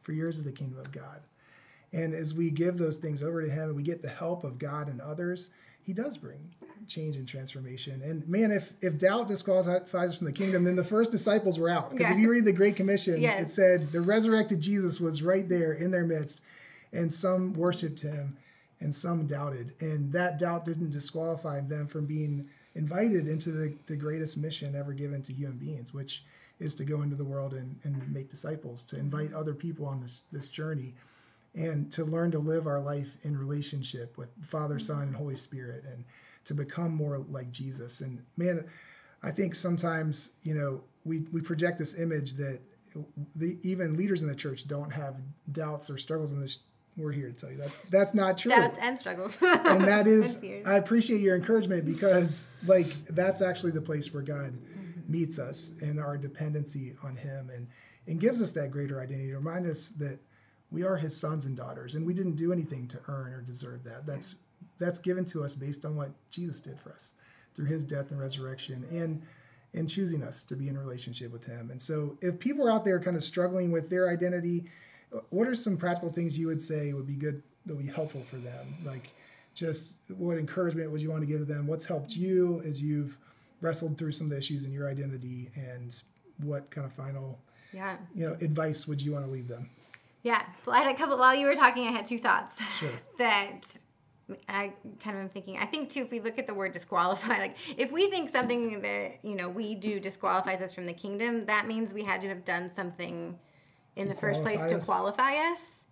for 0.00 0.12
yours 0.12 0.38
is 0.38 0.44
the 0.44 0.52
kingdom 0.52 0.78
of 0.78 0.90
god. 0.92 1.20
And 1.92 2.14
as 2.14 2.34
we 2.34 2.50
give 2.50 2.78
those 2.78 2.96
things 2.96 3.22
over 3.22 3.42
to 3.42 3.50
him 3.50 3.68
and 3.68 3.76
we 3.76 3.82
get 3.82 4.02
the 4.02 4.08
help 4.08 4.44
of 4.44 4.58
God 4.58 4.88
and 4.88 5.00
others, 5.00 5.50
he 5.82 5.92
does 5.92 6.16
bring 6.16 6.50
change 6.86 7.16
and 7.16 7.26
transformation. 7.26 8.02
And 8.02 8.26
man, 8.28 8.50
if 8.50 8.72
if 8.80 8.98
doubt 8.98 9.28
disqualifies 9.28 10.10
us 10.10 10.18
from 10.18 10.26
the 10.26 10.32
kingdom, 10.32 10.64
then 10.64 10.76
the 10.76 10.84
first 10.84 11.12
disciples 11.12 11.58
were 11.58 11.68
out. 11.68 11.90
Because 11.90 12.10
if 12.12 12.18
you 12.18 12.30
read 12.30 12.44
the 12.44 12.52
Great 12.52 12.76
Commission, 12.76 13.20
Yes. 13.20 13.42
it 13.42 13.50
said 13.50 13.92
the 13.92 14.00
resurrected 14.00 14.60
Jesus 14.60 15.00
was 15.00 15.22
right 15.22 15.48
there 15.48 15.72
in 15.72 15.90
their 15.90 16.04
midst, 16.04 16.42
and 16.92 17.12
some 17.12 17.52
worshiped 17.54 18.00
him 18.00 18.36
and 18.80 18.94
some 18.94 19.26
doubted. 19.26 19.74
And 19.80 20.12
that 20.12 20.38
doubt 20.38 20.64
didn't 20.64 20.90
disqualify 20.90 21.60
them 21.60 21.86
from 21.86 22.06
being 22.06 22.48
invited 22.74 23.28
into 23.28 23.50
the, 23.50 23.74
the 23.86 23.96
greatest 23.96 24.38
mission 24.38 24.74
ever 24.74 24.92
given 24.92 25.22
to 25.22 25.32
human 25.32 25.58
beings, 25.58 25.92
which 25.92 26.24
is 26.58 26.74
to 26.76 26.84
go 26.84 27.02
into 27.02 27.16
the 27.16 27.24
world 27.24 27.52
and, 27.52 27.76
and 27.84 28.12
make 28.12 28.30
disciples, 28.30 28.82
to 28.84 28.98
invite 28.98 29.32
other 29.32 29.54
people 29.54 29.86
on 29.86 30.00
this 30.00 30.24
this 30.32 30.48
journey 30.48 30.94
and 31.54 31.90
to 31.92 32.04
learn 32.04 32.30
to 32.30 32.38
live 32.38 32.66
our 32.66 32.80
life 32.80 33.16
in 33.22 33.36
relationship 33.36 34.16
with 34.16 34.28
Father, 34.44 34.78
Son, 34.78 35.02
and 35.02 35.16
Holy 35.16 35.36
Spirit, 35.36 35.84
and 35.84 36.04
to 36.44 36.54
become 36.54 36.94
more 36.94 37.18
like 37.18 37.50
Jesus. 37.50 38.00
And 38.00 38.24
man, 38.36 38.64
I 39.22 39.30
think 39.30 39.54
sometimes 39.54 40.32
you 40.42 40.54
know 40.54 40.82
we 41.04 41.20
we 41.32 41.40
project 41.40 41.78
this 41.78 41.98
image 41.98 42.34
that 42.34 42.60
the 43.36 43.58
even 43.62 43.96
leaders 43.96 44.22
in 44.22 44.28
the 44.28 44.34
church 44.34 44.66
don't 44.66 44.90
have 44.90 45.16
doubts 45.52 45.90
or 45.90 45.98
struggles 45.98 46.32
in 46.32 46.40
this. 46.40 46.60
We're 46.96 47.12
here 47.12 47.28
to 47.28 47.32
tell 47.32 47.50
you 47.50 47.56
that's 47.56 47.78
that's 47.90 48.14
not 48.14 48.36
true. 48.36 48.50
doubts 48.50 48.78
and 48.80 48.98
struggles 48.98 49.38
and 49.42 49.84
that 49.84 50.06
is. 50.06 50.42
I 50.66 50.74
appreciate 50.74 51.20
your 51.20 51.36
encouragement 51.36 51.84
because 51.84 52.46
like 52.66 52.86
that's 53.06 53.42
actually 53.42 53.72
the 53.72 53.80
place 53.80 54.12
where 54.12 54.22
God 54.22 54.52
mm-hmm. 54.52 55.10
meets 55.10 55.38
us 55.38 55.70
and 55.80 56.00
our 56.00 56.18
dependency 56.18 56.94
on 57.02 57.16
him 57.16 57.50
and 57.54 57.68
and 58.06 58.20
gives 58.20 58.42
us 58.42 58.52
that 58.52 58.70
greater 58.70 59.00
identity 59.00 59.28
to 59.28 59.36
remind 59.36 59.66
us 59.66 59.90
that 59.90 60.18
we 60.70 60.82
are 60.82 60.96
his 60.96 61.16
sons 61.16 61.44
and 61.44 61.56
daughters 61.56 61.94
and 61.94 62.06
we 62.06 62.14
didn't 62.14 62.36
do 62.36 62.52
anything 62.52 62.86
to 62.88 63.00
earn 63.08 63.32
or 63.32 63.40
deserve 63.40 63.84
that. 63.84 64.06
That's 64.06 64.36
that's 64.78 64.98
given 64.98 65.24
to 65.26 65.44
us 65.44 65.54
based 65.54 65.84
on 65.84 65.96
what 65.96 66.10
Jesus 66.30 66.60
did 66.60 66.78
for 66.78 66.92
us 66.92 67.14
through 67.54 67.66
his 67.66 67.84
death 67.84 68.10
and 68.10 68.20
resurrection 68.20 68.84
and 68.90 69.22
and 69.72 69.88
choosing 69.88 70.22
us 70.22 70.42
to 70.44 70.56
be 70.56 70.68
in 70.68 70.76
a 70.76 70.80
relationship 70.80 71.32
with 71.32 71.44
him. 71.44 71.70
And 71.70 71.80
so 71.80 72.16
if 72.20 72.38
people 72.38 72.66
are 72.66 72.72
out 72.72 72.84
there 72.84 72.98
kind 72.98 73.16
of 73.16 73.22
struggling 73.22 73.70
with 73.70 73.88
their 73.88 74.08
identity 74.08 74.64
what 75.30 75.48
are 75.48 75.54
some 75.54 75.76
practical 75.76 76.12
things 76.12 76.38
you 76.38 76.46
would 76.46 76.62
say 76.62 76.92
would 76.92 77.06
be 77.06 77.14
good 77.14 77.42
that 77.66 77.74
would 77.74 77.84
be 77.84 77.92
helpful 77.92 78.22
for 78.22 78.36
them? 78.36 78.76
Like 78.84 79.10
just 79.54 79.96
what 80.16 80.38
encouragement 80.38 80.90
would 80.90 81.02
you 81.02 81.10
want 81.10 81.22
to 81.22 81.26
give 81.26 81.40
to 81.40 81.44
them? 81.44 81.66
What's 81.66 81.84
helped 81.84 82.16
you 82.16 82.62
as 82.64 82.82
you've 82.82 83.16
wrestled 83.60 83.98
through 83.98 84.12
some 84.12 84.26
of 84.26 84.30
the 84.30 84.38
issues 84.38 84.64
in 84.64 84.72
your 84.72 84.88
identity 84.88 85.50
and 85.54 86.00
what 86.38 86.70
kind 86.70 86.86
of 86.86 86.92
final 86.92 87.38
yeah. 87.72 87.96
you 88.14 88.26
know 88.26 88.34
advice 88.40 88.88
would 88.88 89.00
you 89.00 89.12
want 89.12 89.24
to 89.24 89.30
leave 89.30 89.48
them 89.48 89.68
Yeah. 90.22 90.42
Well, 90.66 90.76
I 90.76 90.80
had 90.80 90.94
a 90.94 90.98
couple 90.98 91.16
while 91.18 91.34
you 91.34 91.46
were 91.46 91.54
talking. 91.54 91.86
I 91.86 91.92
had 91.92 92.06
two 92.06 92.18
thoughts 92.18 92.60
Sure. 92.78 92.90
that 93.18 93.62
I 94.48 94.72
kind 95.02 95.16
of 95.16 95.22
am 95.22 95.28
thinking. 95.28 95.56
I 95.58 95.66
think 95.66 95.88
too, 95.88 96.02
if 96.02 96.10
we 96.10 96.20
look 96.20 96.38
at 96.38 96.46
the 96.46 96.54
word 96.54 96.72
disqualify, 96.72 97.38
like 97.38 97.56
if 97.76 97.90
we 97.92 98.10
think 98.10 98.30
something 98.30 98.80
that 98.82 99.18
you 99.22 99.34
know 99.34 99.48
we 99.48 99.74
do 99.74 100.00
disqualifies 100.00 100.60
us 100.60 100.72
from 100.72 100.86
the 100.86 100.92
kingdom, 100.92 101.42
that 101.46 101.66
means 101.66 101.92
we 101.94 102.04
had 102.04 102.20
to 102.22 102.28
have 102.28 102.44
done 102.44 102.68
something 102.68 103.38
in 103.96 104.08
To 104.08 104.14
the 104.14 104.20
first 104.20 104.42
place 104.42 104.58
qualify 104.58 104.78
to 104.78 104.84
qualify 104.84 105.34
us. 105.52 105.84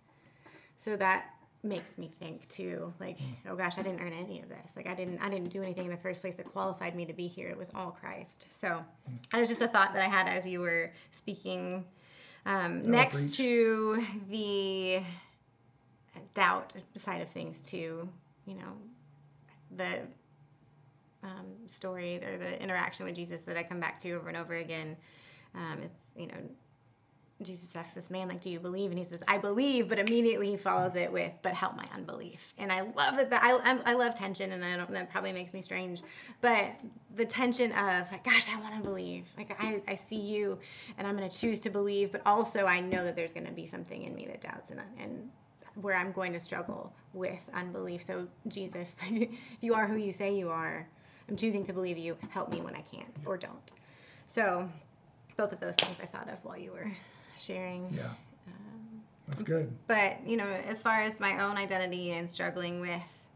So 0.77 0.95
that 0.95 1.25
makes 1.61 1.97
me 1.97 2.09
think 2.19 2.47
too, 2.47 2.93
like, 2.99 3.19
hmm. 3.19 3.49
oh 3.49 3.55
gosh, 3.55 3.77
I 3.77 3.81
didn't 3.81 3.99
earn 3.99 4.13
any 4.13 4.41
of 4.41 4.47
this. 4.47 4.75
Like 4.75 4.87
I 4.87 4.93
didn't, 4.93 5.19
I 5.19 5.29
didn't 5.29 5.49
do 5.49 5.61
anything 5.61 5.85
in 5.85 5.91
the 5.91 5.97
first 5.97 6.21
place 6.21 6.35
that 6.35 6.45
qualified 6.45 6.95
me 6.95 7.05
to 7.05 7.13
be 7.13 7.27
here. 7.27 7.49
It 7.49 7.57
was 7.57 7.71
all 7.75 7.91
Christ. 7.91 8.47
So 8.49 8.83
hmm. 9.07 9.15
that 9.31 9.39
was 9.39 9.49
just 9.49 9.61
a 9.61 9.67
thought 9.67 9.93
that 9.93 10.01
I 10.01 10.07
had 10.07 10.27
as 10.27 10.47
you 10.47 10.61
were 10.61 10.91
speaking. 11.11 11.85
Um, 12.49 12.89
next 12.89 13.37
to 13.37 14.03
the 14.27 15.03
doubt 16.33 16.73
side 16.95 17.21
of 17.21 17.29
things 17.29 17.61
too. 17.61 18.09
You 18.47 18.55
know, 18.55 18.73
the 19.77 19.99
um, 21.23 21.45
story 21.67 22.15
or 22.23 22.39
the 22.39 22.61
interaction 22.61 23.05
with 23.05 23.13
Jesus 23.13 23.41
that 23.43 23.55
I 23.55 23.61
come 23.61 23.79
back 23.79 23.99
to 23.99 24.11
over 24.13 24.29
and 24.29 24.37
over 24.37 24.55
again. 24.55 24.97
Um, 25.53 25.79
it's 25.83 26.01
you 26.15 26.25
know 26.25 26.37
Jesus 27.41 27.73
asks 27.73 27.95
this 27.95 28.09
man, 28.09 28.27
like, 28.27 28.41
do 28.41 28.49
you 28.49 28.59
believe? 28.59 28.91
And 28.91 28.97
he 28.97 29.05
says, 29.05 29.21
I 29.25 29.37
believe, 29.37 29.87
but 29.87 29.97
immediately 29.97 30.49
he 30.49 30.57
follows 30.57 30.95
it 30.97 31.09
with, 31.09 31.31
but 31.41 31.53
help 31.53 31.75
my 31.77 31.85
unbelief. 31.93 32.53
And 32.57 32.69
I 32.69 32.81
love 32.81 33.15
that, 33.15 33.29
that 33.29 33.41
I, 33.41 33.53
I, 33.53 33.79
I 33.85 33.93
love 33.93 34.13
tension 34.13 34.51
and 34.51 34.63
I 34.63 34.75
don't, 34.75 34.91
that 34.91 35.09
probably 35.09 35.31
makes 35.31 35.53
me 35.53 35.61
strange, 35.61 36.01
but 36.41 36.79
the 37.15 37.23
tension 37.23 37.71
of 37.71 38.11
like, 38.11 38.25
gosh, 38.25 38.49
I 38.49 38.59
want 38.59 38.75
to 38.75 38.81
believe. 38.81 39.25
Like 39.37 39.55
I, 39.57 39.81
I 39.87 39.95
see 39.95 40.19
you 40.19 40.59
and 40.97 41.07
I'm 41.07 41.15
going 41.15 41.29
to 41.29 41.37
choose 41.37 41.61
to 41.61 41.69
believe, 41.69 42.11
but 42.11 42.21
also 42.25 42.65
I 42.65 42.81
know 42.81 43.05
that 43.05 43.15
there's 43.15 43.33
going 43.33 43.45
to 43.45 43.53
be 43.53 43.65
something 43.65 44.03
in 44.03 44.13
me 44.15 44.25
that 44.27 44.41
doubts 44.41 44.71
and, 44.71 44.81
and 44.99 45.29
where 45.75 45.95
I'm 45.95 46.11
going 46.11 46.33
to 46.33 46.41
struggle 46.41 46.91
with 47.13 47.39
unbelief. 47.53 48.03
So 48.03 48.27
Jesus, 48.49 48.97
if 49.03 49.29
you 49.61 49.75
are 49.75 49.87
who 49.87 49.95
you 49.95 50.11
say 50.11 50.35
you 50.35 50.49
are, 50.49 50.85
I'm 51.29 51.37
choosing 51.37 51.63
to 51.65 51.73
believe 51.73 51.97
you. 51.97 52.17
Help 52.31 52.51
me 52.51 52.59
when 52.59 52.75
I 52.75 52.81
can't 52.81 53.17
or 53.25 53.37
don't. 53.37 53.71
So 54.27 54.69
both 55.37 55.53
of 55.53 55.61
those 55.61 55.75
things 55.75 55.97
I 56.01 56.05
thought 56.05 56.27
of 56.27 56.43
while 56.43 56.57
you 56.57 56.73
were 56.73 56.91
sharing. 57.39 57.93
Yeah. 57.93 58.09
That's 59.29 59.43
good. 59.43 59.71
But, 59.85 60.25
you 60.25 60.37
know, 60.37 60.47
as 60.47 60.81
far 60.81 61.01
as 61.01 61.19
my 61.19 61.43
own 61.43 61.55
identity 61.55 62.11
and 62.11 62.27
struggling 62.27 62.81
with, 62.81 63.27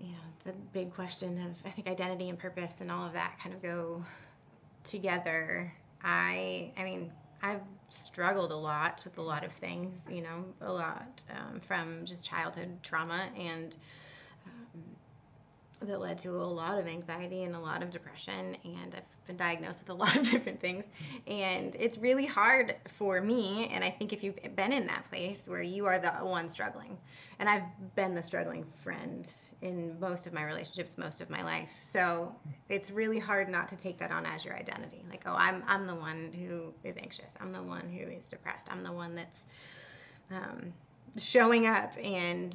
you 0.00 0.08
know, 0.08 0.18
the 0.44 0.52
big 0.72 0.92
question 0.92 1.40
of, 1.46 1.56
I 1.64 1.70
think, 1.70 1.88
identity 1.88 2.28
and 2.28 2.36
purpose 2.36 2.80
and 2.80 2.90
all 2.90 3.06
of 3.06 3.12
that 3.12 3.38
kind 3.40 3.54
of 3.54 3.62
go 3.62 4.04
together. 4.82 5.72
I, 6.02 6.72
I 6.76 6.82
mean, 6.82 7.12
I've 7.42 7.60
struggled 7.90 8.50
a 8.50 8.56
lot 8.56 9.02
with 9.04 9.18
a 9.18 9.22
lot 9.22 9.44
of 9.44 9.52
things, 9.52 10.04
you 10.10 10.22
know, 10.22 10.44
a 10.60 10.72
lot 10.72 11.22
um, 11.30 11.60
from 11.60 12.04
just 12.04 12.26
childhood 12.26 12.82
trauma 12.82 13.30
and 13.38 13.76
um, 14.46 14.82
that 15.80 16.00
led 16.00 16.18
to 16.18 16.30
a 16.30 16.44
lot 16.44 16.78
of 16.78 16.86
anxiety 16.86 17.44
and 17.44 17.54
a 17.54 17.58
lot 17.58 17.82
of 17.82 17.90
depression. 17.90 18.56
And 18.64 18.94
I've 18.94 19.26
been 19.26 19.36
diagnosed 19.36 19.80
with 19.80 19.90
a 19.90 19.94
lot 20.02 20.14
of 20.14 20.28
different 20.28 20.60
things. 20.60 20.88
And 21.26 21.74
it's 21.78 21.98
really 21.98 22.26
hard 22.26 22.76
for 22.88 23.20
me. 23.20 23.70
And 23.72 23.82
I 23.82 23.90
think 23.90 24.12
if 24.12 24.22
you've 24.22 24.38
been 24.56 24.72
in 24.72 24.86
that 24.88 25.08
place 25.08 25.48
where 25.48 25.62
you 25.62 25.86
are 25.86 25.98
the 25.98 26.10
one 26.10 26.48
struggling, 26.48 26.98
and 27.38 27.48
I've 27.48 27.62
been 27.94 28.14
the 28.14 28.22
struggling 28.22 28.66
friend 28.82 29.28
in 29.62 29.98
most 29.98 30.26
of 30.26 30.34
my 30.34 30.44
relationships, 30.44 30.98
most 30.98 31.22
of 31.22 31.30
my 31.30 31.42
life. 31.42 31.70
So 31.80 32.34
it's 32.68 32.90
really 32.90 33.18
hard 33.18 33.48
not 33.48 33.68
to 33.68 33.76
take 33.76 33.98
that 33.98 34.10
on 34.10 34.26
as 34.26 34.44
your 34.44 34.56
identity. 34.56 35.02
Like, 35.08 35.22
oh, 35.24 35.34
I'm, 35.34 35.62
I'm 35.66 35.86
the 35.86 35.94
one 35.94 36.32
who 36.32 36.74
is 36.84 36.98
anxious. 36.98 37.34
I'm 37.40 37.52
the 37.52 37.62
one 37.62 37.88
who 37.88 38.10
is 38.10 38.28
depressed. 38.28 38.68
I'm 38.70 38.82
the 38.82 38.92
one 38.92 39.14
that's 39.14 39.46
um, 40.30 40.74
showing 41.16 41.66
up 41.66 41.92
and 42.02 42.54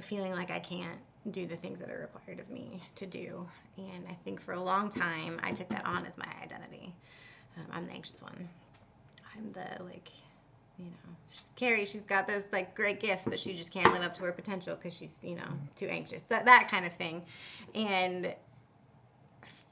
feeling 0.00 0.32
like 0.32 0.50
I 0.50 0.60
can't 0.60 0.98
do 1.28 1.46
the 1.46 1.56
things 1.56 1.80
that 1.80 1.90
are 1.90 2.00
required 2.00 2.40
of 2.40 2.50
me 2.50 2.82
to 2.96 3.06
do. 3.06 3.46
And 3.76 4.04
I 4.08 4.14
think 4.24 4.40
for 4.40 4.52
a 4.52 4.60
long 4.62 4.88
time, 4.88 5.40
I 5.42 5.52
took 5.52 5.68
that 5.70 5.84
on 5.86 6.06
as 6.06 6.16
my 6.16 6.28
identity. 6.42 6.94
Um, 7.56 7.66
I'm 7.72 7.86
the 7.86 7.92
anxious 7.92 8.22
one. 8.22 8.48
I'm 9.36 9.52
the 9.52 9.82
like, 9.84 10.08
you 10.78 10.86
know, 10.86 11.14
she's 11.28 11.50
Carrie. 11.56 11.86
She's 11.86 12.02
got 12.02 12.26
those 12.26 12.52
like 12.52 12.74
great 12.74 13.00
gifts, 13.00 13.24
but 13.24 13.38
she 13.38 13.54
just 13.54 13.72
can't 13.72 13.92
live 13.92 14.02
up 14.02 14.14
to 14.16 14.22
her 14.22 14.32
potential 14.32 14.76
because 14.76 14.96
she's 14.96 15.18
you 15.22 15.36
know 15.36 15.48
too 15.76 15.86
anxious. 15.86 16.24
That 16.24 16.44
that 16.44 16.68
kind 16.70 16.86
of 16.86 16.92
thing. 16.92 17.22
And 17.74 18.34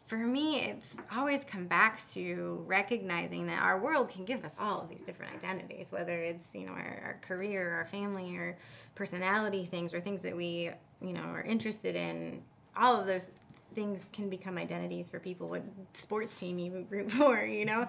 for 0.07 0.17
me, 0.17 0.61
it's 0.61 0.97
always 1.13 1.45
come 1.45 1.67
back 1.67 2.01
to 2.13 2.63
recognizing 2.67 3.47
that 3.47 3.61
our 3.61 3.81
world 3.81 4.09
can 4.09 4.25
give 4.25 4.45
us 4.45 4.55
all 4.59 4.81
of 4.81 4.89
these 4.89 5.03
different 5.03 5.35
identities, 5.35 5.91
whether 5.91 6.23
it's 6.23 6.55
you 6.55 6.67
know 6.67 6.73
our, 6.73 7.03
our 7.05 7.19
career, 7.23 7.73
our 7.73 7.87
family, 7.87 8.37
or 8.37 8.57
personality 8.95 9.65
things, 9.65 9.93
or 9.93 10.01
things 10.01 10.23
that 10.23 10.37
we 10.37 10.71
you 11.01 11.13
know 11.13 11.23
are 11.23 11.43
interested 11.43 11.97
in. 11.97 12.43
All 12.77 13.01
of 13.01 13.07
those 13.07 13.31
things 13.75 14.07
can 14.13 14.29
become 14.29 14.59
identities 14.59 15.09
for 15.09 15.19
people. 15.19 15.49
What 15.49 15.63
sports 15.95 16.39
team 16.39 16.59
you 16.59 16.87
root 16.91 17.11
for, 17.13 17.45
you 17.45 17.65
know, 17.65 17.89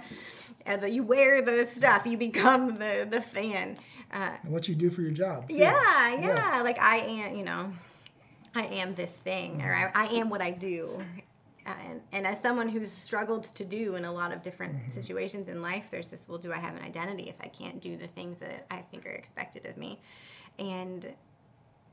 and 0.66 0.94
you 0.94 1.04
wear 1.04 1.42
the 1.42 1.66
stuff, 1.66 2.06
you 2.06 2.18
become 2.18 2.78
the 2.78 3.08
the 3.10 3.22
fan. 3.22 3.78
Uh, 4.12 4.32
and 4.44 4.52
what 4.52 4.68
you 4.68 4.76
do 4.76 4.90
for 4.90 5.02
your 5.02 5.12
job. 5.12 5.48
Too. 5.48 5.56
Yeah, 5.56 6.16
yeah, 6.16 6.20
yeah. 6.20 6.62
Like 6.62 6.80
I 6.80 6.98
am, 6.98 7.36
you 7.36 7.44
know, 7.44 7.74
I 8.56 8.64
am 8.64 8.94
this 8.94 9.16
thing, 9.16 9.62
or 9.62 9.74
I, 9.74 10.04
I 10.04 10.08
am 10.08 10.30
what 10.30 10.42
I 10.42 10.52
do 10.52 11.04
and, 11.68 12.02
and 12.12 12.28
as 12.28 12.40
someone 12.40 12.70
who's 12.70 12.92
struggled 12.92 13.44
to 13.56 13.66
do 13.66 13.96
in 13.96 14.06
a 14.06 14.12
lot 14.12 14.32
of 14.32 14.42
different 14.42 14.76
mm-hmm. 14.76 14.90
situations 14.90 15.48
in 15.48 15.62
life 15.62 15.90
there's 15.92 16.10
this 16.10 16.28
well 16.28 16.38
do 16.38 16.52
i 16.52 16.58
have 16.58 16.76
an 16.76 16.84
identity 16.84 17.30
if 17.30 17.36
i 17.42 17.48
can't 17.48 17.82
do 17.82 17.98
the 17.98 18.08
things 18.08 18.40
that 18.40 18.66
i 18.72 18.78
think 18.78 19.06
are 19.06 19.12
expected 19.12 19.66
of 19.66 19.78
me 19.78 20.00
and 20.60 21.14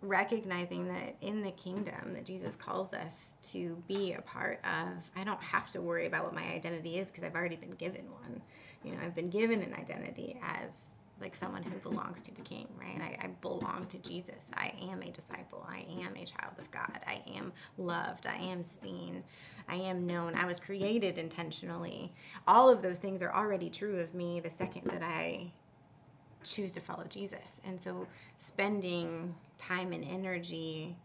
recognizing 0.05 0.87
that 0.89 1.17
in 1.21 1.43
the 1.43 1.51
kingdom 1.53 2.13
that 2.13 2.25
jesus 2.25 2.57
calls 2.57 2.93
us 2.93 3.37
to 3.43 3.77
be 3.89 4.13
a 4.13 4.23
part 4.23 4.61
of 4.65 5.11
i 5.17 5.25
don't 5.25 5.43
have 5.43 5.71
to 5.71 5.81
worry 5.81 6.07
about 6.07 6.25
what 6.25 6.35
my 6.35 6.45
identity 6.53 6.99
is 6.99 7.07
because 7.07 7.25
i've 7.25 7.35
already 7.35 7.57
been 7.57 7.73
given 7.73 8.05
one 8.11 8.41
you 8.83 8.93
know 8.93 8.99
i've 9.03 9.15
been 9.15 9.31
given 9.31 9.63
an 9.63 9.75
identity 9.75 10.39
as 10.43 10.89
like 11.21 11.35
someone 11.35 11.63
who 11.63 11.77
belongs 11.79 12.21
to 12.23 12.35
the 12.35 12.43
king, 12.43 12.67
right? 12.79 13.01
I, 13.01 13.27
I, 13.27 13.29
belong 13.41 13.87
to 13.89 13.99
Jesus. 13.99 14.49
I 14.55 14.73
am 14.91 15.03
a 15.03 15.11
disciple. 15.11 15.67
I 15.69 15.87
am 16.03 16.15
a 16.17 16.25
child 16.25 16.55
of 16.59 16.71
God. 16.71 16.99
I 17.07 17.23
am 17.37 17.53
loved. 17.79 18.27
I 18.27 18.37
am 18.37 18.65
seen. 18.65 19.23
I 19.69 19.77
am 19.77 20.07
known. 20.07 20.35
I 20.35 20.45
was 20.45 20.59
created 20.59 21.19
intentionally. 21.19 22.13
All 22.47 22.69
of 22.69 22.83
those 22.83 22.99
things 22.99 23.23
are 23.23 23.33
already 23.33 23.71
true 23.71 24.01
of 24.01 24.15
me 24.15 24.41
the 24.41 24.51
second 24.51 24.87
that 24.87 25.03
I 25.03 25.53
choose 26.45 26.73
to 26.75 26.81
follow 26.81 27.05
Jesus. 27.09 27.61
And 27.65 27.81
so 27.81 28.07
spending 28.39 29.35
time 29.59 29.93
and 29.93 30.05
energy 30.05 30.97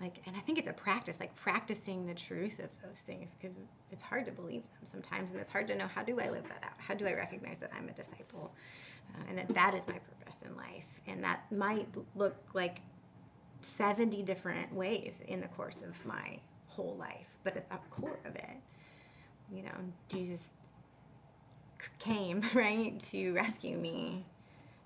like 0.00 0.20
and 0.26 0.36
i 0.36 0.40
think 0.40 0.58
it's 0.58 0.66
a 0.68 0.72
practice 0.72 1.20
like 1.20 1.34
practicing 1.36 2.04
the 2.04 2.14
truth 2.14 2.58
of 2.58 2.68
those 2.82 3.02
things 3.06 3.36
because 3.40 3.56
it's 3.92 4.02
hard 4.02 4.24
to 4.26 4.32
believe 4.32 4.62
them 4.62 4.90
sometimes 4.90 5.30
and 5.30 5.40
it's 5.40 5.48
hard 5.48 5.68
to 5.68 5.74
know 5.76 5.86
how 5.86 6.02
do 6.02 6.18
i 6.18 6.28
live 6.28 6.42
that 6.48 6.62
out? 6.64 6.76
How 6.78 6.94
do 6.94 7.06
i 7.06 7.14
recognize 7.14 7.60
that 7.60 7.70
i'm 7.76 7.88
a 7.88 7.92
disciple? 7.92 8.52
Uh, 9.14 9.22
and 9.28 9.38
that 9.38 9.48
that 9.50 9.74
is 9.74 9.86
my 9.86 9.94
purpose 9.98 10.38
in 10.44 10.56
life. 10.56 11.00
And 11.06 11.22
that 11.22 11.50
might 11.52 11.86
look 12.16 12.36
like 12.54 12.80
70 13.60 14.22
different 14.22 14.74
ways 14.74 15.22
in 15.28 15.40
the 15.40 15.48
course 15.48 15.82
of 15.82 16.04
my 16.04 16.38
whole 16.66 16.96
life 16.98 17.28
but 17.44 17.56
at 17.56 17.70
the 17.70 17.88
core 17.90 18.18
of 18.24 18.34
it 18.34 18.56
you 19.52 19.62
know 19.62 19.76
jesus 20.08 20.50
came 21.98 22.42
right 22.54 22.98
to 22.98 23.32
rescue 23.32 23.76
me 23.76 24.24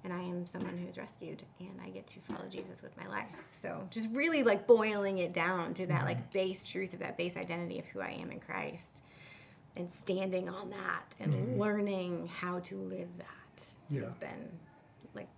and 0.09 0.19
I 0.19 0.23
am 0.23 0.47
someone 0.47 0.79
who's 0.79 0.97
rescued 0.97 1.43
and 1.61 1.79
I 1.85 1.91
get 1.91 2.07
to 2.09 2.21
follow 2.21 2.49
Jesus 2.49 2.81
with 2.81 2.97
my 2.97 3.07
life. 3.09 3.29
So 3.53 3.87
just 3.91 4.09
really 4.13 4.43
like 4.43 4.67
boiling 4.67 5.19
it 5.19 5.35
down 5.35 5.75
to 5.75 5.87
that 5.87 6.07
like 6.07 6.33
base 6.33 6.67
truth 6.67 6.95
of 6.95 7.01
that 7.01 7.19
base 7.19 7.37
identity 7.37 7.79
of 7.79 7.85
who 7.87 8.01
I 8.01 8.13
am 8.13 8.31
in 8.31 8.41
Christ 8.41 9.03
and 9.77 9.91
standing 9.93 10.49
on 10.49 10.71
that 10.71 11.15
and 11.21 11.35
mm-hmm. 11.35 11.61
learning 11.61 12.29
how 12.29 12.61
to 12.61 12.77
live 12.77 13.09
that 13.19 13.65
yeah. 13.91 14.01
has 14.03 14.15
been 14.15 14.49
like 15.15 15.29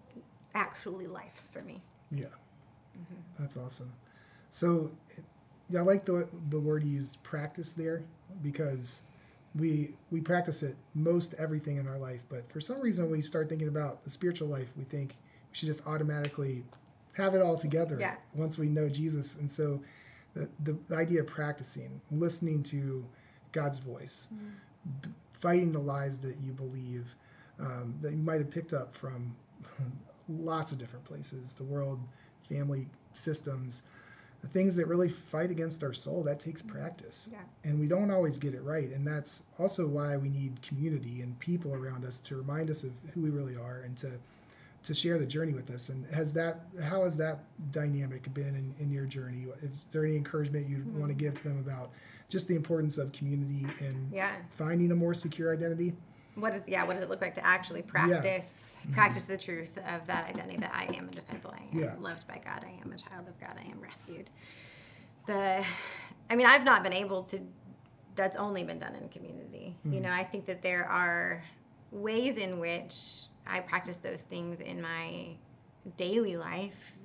actually 0.54 1.08
life 1.08 1.42
for 1.50 1.62
me. 1.62 1.82
Yeah. 2.12 2.26
Mm-hmm. 2.26 3.40
That's 3.40 3.56
awesome. 3.56 3.92
So 4.50 4.92
yeah, 5.68 5.80
I 5.80 5.82
like 5.82 6.04
the 6.04 6.28
the 6.48 6.60
word 6.60 6.84
you 6.84 6.90
used 6.90 7.20
practice 7.24 7.72
there 7.72 8.04
because 8.40 9.02
we 9.54 9.94
we 10.10 10.20
practice 10.20 10.62
it 10.62 10.76
most 10.94 11.34
everything 11.38 11.76
in 11.76 11.88
our 11.88 11.98
life, 11.98 12.20
but 12.28 12.50
for 12.50 12.60
some 12.60 12.80
reason 12.80 13.04
when 13.04 13.12
we 13.12 13.22
start 13.22 13.48
thinking 13.48 13.68
about 13.68 14.04
the 14.04 14.10
spiritual 14.10 14.48
life, 14.48 14.68
we 14.76 14.84
think 14.84 15.16
we 15.50 15.56
should 15.56 15.66
just 15.66 15.86
automatically 15.86 16.64
have 17.14 17.34
it 17.34 17.42
all 17.42 17.56
together 17.56 17.96
yeah. 17.98 18.14
once 18.34 18.56
we 18.56 18.68
know 18.68 18.88
Jesus. 18.88 19.36
And 19.36 19.50
so 19.50 19.82
the, 20.34 20.48
the, 20.62 20.78
the 20.88 20.96
idea 20.96 21.20
of 21.20 21.26
practicing, 21.26 22.00
listening 22.10 22.62
to 22.64 23.04
God's 23.52 23.78
voice, 23.78 24.28
mm 24.32 24.50
b- 25.02 25.10
fighting 25.32 25.72
the 25.72 25.78
lies 25.78 26.18
that 26.18 26.36
you 26.40 26.52
believe, 26.52 27.14
um, 27.58 27.94
that 28.02 28.12
you 28.12 28.22
might 28.22 28.38
have 28.38 28.50
picked 28.50 28.72
up 28.72 28.94
from 28.94 29.34
lots 30.28 30.72
of 30.72 30.78
different 30.78 31.04
places 31.04 31.54
the 31.54 31.64
world, 31.64 32.00
family 32.48 32.88
systems, 33.14 33.82
the 34.40 34.48
things 34.48 34.76
that 34.76 34.86
really 34.86 35.08
fight 35.08 35.50
against 35.50 35.82
our 35.82 35.92
soul, 35.92 36.22
that 36.24 36.40
takes 36.40 36.62
practice. 36.62 37.28
Yeah. 37.30 37.38
And 37.64 37.78
we 37.78 37.86
don't 37.86 38.10
always 38.10 38.38
get 38.38 38.54
it 38.54 38.62
right. 38.62 38.90
And 38.90 39.06
that's 39.06 39.42
also 39.58 39.86
why 39.86 40.16
we 40.16 40.28
need 40.28 40.62
community 40.62 41.20
and 41.20 41.38
people 41.38 41.74
around 41.74 42.04
us 42.04 42.18
to 42.20 42.36
remind 42.36 42.70
us 42.70 42.84
of 42.84 42.92
who 43.12 43.20
we 43.20 43.30
really 43.30 43.56
are 43.56 43.82
and 43.84 43.96
to 43.98 44.12
to 44.82 44.94
share 44.94 45.18
the 45.18 45.26
journey 45.26 45.52
with 45.52 45.70
us. 45.70 45.90
And 45.90 46.06
has 46.14 46.32
that 46.34 46.60
how 46.82 47.04
has 47.04 47.16
that 47.18 47.40
dynamic 47.70 48.32
been 48.32 48.56
in, 48.56 48.74
in 48.78 48.90
your 48.90 49.04
journey? 49.04 49.46
Is 49.62 49.86
there 49.92 50.04
any 50.04 50.16
encouragement 50.16 50.68
you 50.68 50.78
mm-hmm. 50.78 51.00
want 51.00 51.10
to 51.10 51.16
give 51.16 51.34
to 51.34 51.44
them 51.44 51.58
about 51.58 51.90
just 52.30 52.48
the 52.48 52.54
importance 52.54 52.96
of 52.96 53.12
community 53.12 53.66
and 53.80 54.10
yeah. 54.12 54.32
finding 54.50 54.90
a 54.90 54.94
more 54.94 55.12
secure 55.12 55.52
identity? 55.52 55.92
What 56.34 56.54
is 56.54 56.62
yeah 56.66 56.84
what 56.84 56.94
does 56.94 57.02
it 57.02 57.10
look 57.10 57.20
like 57.20 57.34
to 57.34 57.44
actually 57.44 57.82
practice 57.82 58.76
yeah. 58.88 58.94
practice 58.94 59.24
mm-hmm. 59.24 59.32
the 59.32 59.38
truth 59.38 59.78
of 59.88 60.06
that 60.06 60.28
identity 60.28 60.56
that 60.56 60.72
i 60.74 60.84
am 60.94 61.08
a 61.08 61.12
disciple 61.12 61.52
i 61.54 61.62
am 61.74 61.82
yeah. 61.82 61.94
loved 61.98 62.26
by 62.26 62.40
god 62.44 62.64
i 62.64 62.80
am 62.84 62.92
a 62.92 62.96
child 62.96 63.26
of 63.28 63.38
god 63.40 63.54
i 63.58 63.70
am 63.70 63.80
rescued 63.80 64.30
the 65.26 65.64
i 66.30 66.36
mean 66.36 66.46
i've 66.46 66.64
not 66.64 66.82
been 66.82 66.92
able 66.92 67.22
to 67.22 67.40
that's 68.14 68.36
only 68.36 68.62
been 68.62 68.78
done 68.78 68.94
in 68.94 69.08
community 69.08 69.76
mm-hmm. 69.80 69.94
you 69.94 70.00
know 70.00 70.10
i 70.10 70.22
think 70.22 70.46
that 70.46 70.62
there 70.62 70.86
are 70.86 71.42
ways 71.90 72.36
in 72.36 72.58
which 72.58 73.22
i 73.46 73.60
practice 73.60 73.98
those 73.98 74.22
things 74.22 74.60
in 74.60 74.80
my 74.80 75.26
daily 75.96 76.36
life 76.36 76.96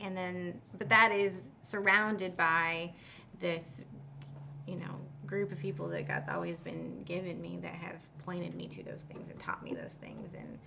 and 0.00 0.16
then 0.16 0.60
but 0.76 0.88
that 0.88 1.12
is 1.12 1.48
surrounded 1.60 2.36
by 2.36 2.92
this 3.40 3.84
you 4.66 4.76
know 4.76 5.00
group 5.26 5.52
of 5.52 5.58
people 5.58 5.88
that 5.88 6.06
god's 6.06 6.28
always 6.28 6.60
been 6.60 7.02
given 7.04 7.40
me 7.40 7.58
that 7.62 7.74
have 7.74 7.96
pointed 8.24 8.54
me 8.54 8.66
to 8.68 8.82
those 8.82 9.04
things 9.04 9.28
and 9.28 9.38
taught 9.38 9.62
me 9.62 9.74
those 9.74 9.94
things 9.94 10.34
and 10.34 10.58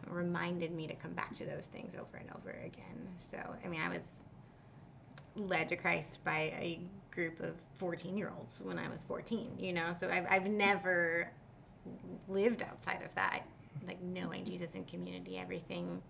uh, 0.00 0.12
reminded 0.12 0.72
me 0.72 0.86
to 0.86 0.94
come 0.94 1.12
back 1.12 1.34
to 1.34 1.44
those 1.44 1.66
things 1.66 1.94
over 1.94 2.16
and 2.16 2.28
over 2.36 2.50
again. 2.64 3.08
So 3.18 3.38
i 3.64 3.68
mean 3.68 3.80
i 3.80 3.88
was 3.88 4.10
led 5.34 5.68
to 5.68 5.76
christ 5.76 6.24
by 6.24 6.52
a 6.58 6.80
group 7.10 7.40
of 7.40 7.54
14 7.76 8.16
year 8.16 8.32
olds 8.36 8.60
when 8.62 8.78
i 8.78 8.88
was 8.88 9.04
14 9.04 9.56
you 9.58 9.72
know? 9.72 9.92
So 9.92 10.08
i've, 10.10 10.26
I've 10.30 10.46
never 10.46 11.30
lived 12.28 12.62
outside 12.62 13.02
of 13.04 13.14
that 13.14 13.46
like 13.86 14.02
knowing 14.02 14.44
jesus 14.44 14.74
in 14.74 14.84
community. 14.84 15.38
Everything 15.38 16.02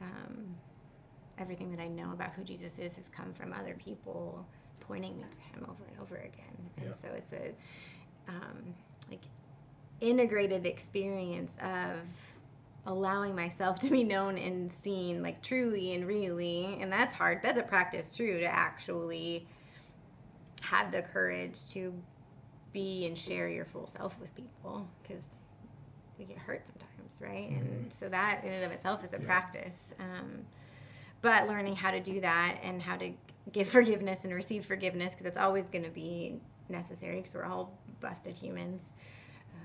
um, 0.00 0.56
everything 1.38 1.70
that 1.70 1.80
I 1.80 1.88
know 1.88 2.12
about 2.12 2.32
who 2.32 2.44
Jesus 2.44 2.78
is 2.78 2.96
has 2.96 3.08
come 3.08 3.32
from 3.32 3.52
other 3.52 3.74
people 3.74 4.46
pointing 4.86 5.16
me 5.16 5.24
to 5.30 5.58
him 5.58 5.66
over 5.68 5.84
and 5.88 6.00
over 6.00 6.16
again. 6.16 6.70
And 6.78 6.86
Yeah. 6.86 6.92
so 6.92 7.08
it's 7.16 7.32
a 7.32 7.52
um, 8.28 8.74
like 9.10 9.22
integrated 10.00 10.66
experience 10.66 11.56
of 11.62 11.98
allowing 12.86 13.34
myself 13.36 13.78
to 13.78 13.90
be 13.90 14.02
known 14.02 14.36
and 14.36 14.70
seen 14.72 15.22
like 15.22 15.40
truly 15.42 15.94
and 15.94 16.04
really 16.06 16.76
and 16.80 16.92
that's 16.92 17.14
hard 17.14 17.38
that's 17.40 17.56
a 17.58 17.62
practice 17.62 18.16
true 18.16 18.40
to 18.40 18.44
actually 18.44 19.46
have 20.62 20.90
the 20.90 21.00
courage 21.02 21.64
to 21.70 21.94
be 22.72 23.06
and 23.06 23.16
share 23.16 23.48
your 23.48 23.64
full 23.64 23.86
self 23.86 24.18
with 24.20 24.34
people 24.34 24.88
because 25.02 25.22
we 26.18 26.24
get 26.24 26.38
hurt 26.38 26.62
sometimes 26.66 27.20
right 27.20 27.50
and 27.50 27.92
so 27.92 28.08
that 28.08 28.42
in 28.42 28.52
and 28.52 28.64
of 28.64 28.72
itself 28.72 29.04
is 29.04 29.12
a 29.12 29.20
Yeah. 29.20 29.26
practice 29.26 29.94
um, 30.00 30.44
but 31.22 31.48
learning 31.48 31.76
how 31.76 31.90
to 31.90 32.00
do 32.00 32.20
that 32.20 32.58
and 32.62 32.82
how 32.82 32.96
to 32.96 33.10
give 33.52 33.68
forgiveness 33.68 34.24
and 34.24 34.34
receive 34.34 34.64
forgiveness 34.64 35.12
because 35.14 35.26
it's 35.26 35.38
always 35.38 35.66
going 35.68 35.84
to 35.84 35.90
be 35.90 36.34
necessary 36.68 37.16
because 37.16 37.34
we're 37.34 37.44
all 37.44 37.76
busted 38.00 38.34
humans 38.36 38.92
Uh, 39.52 39.56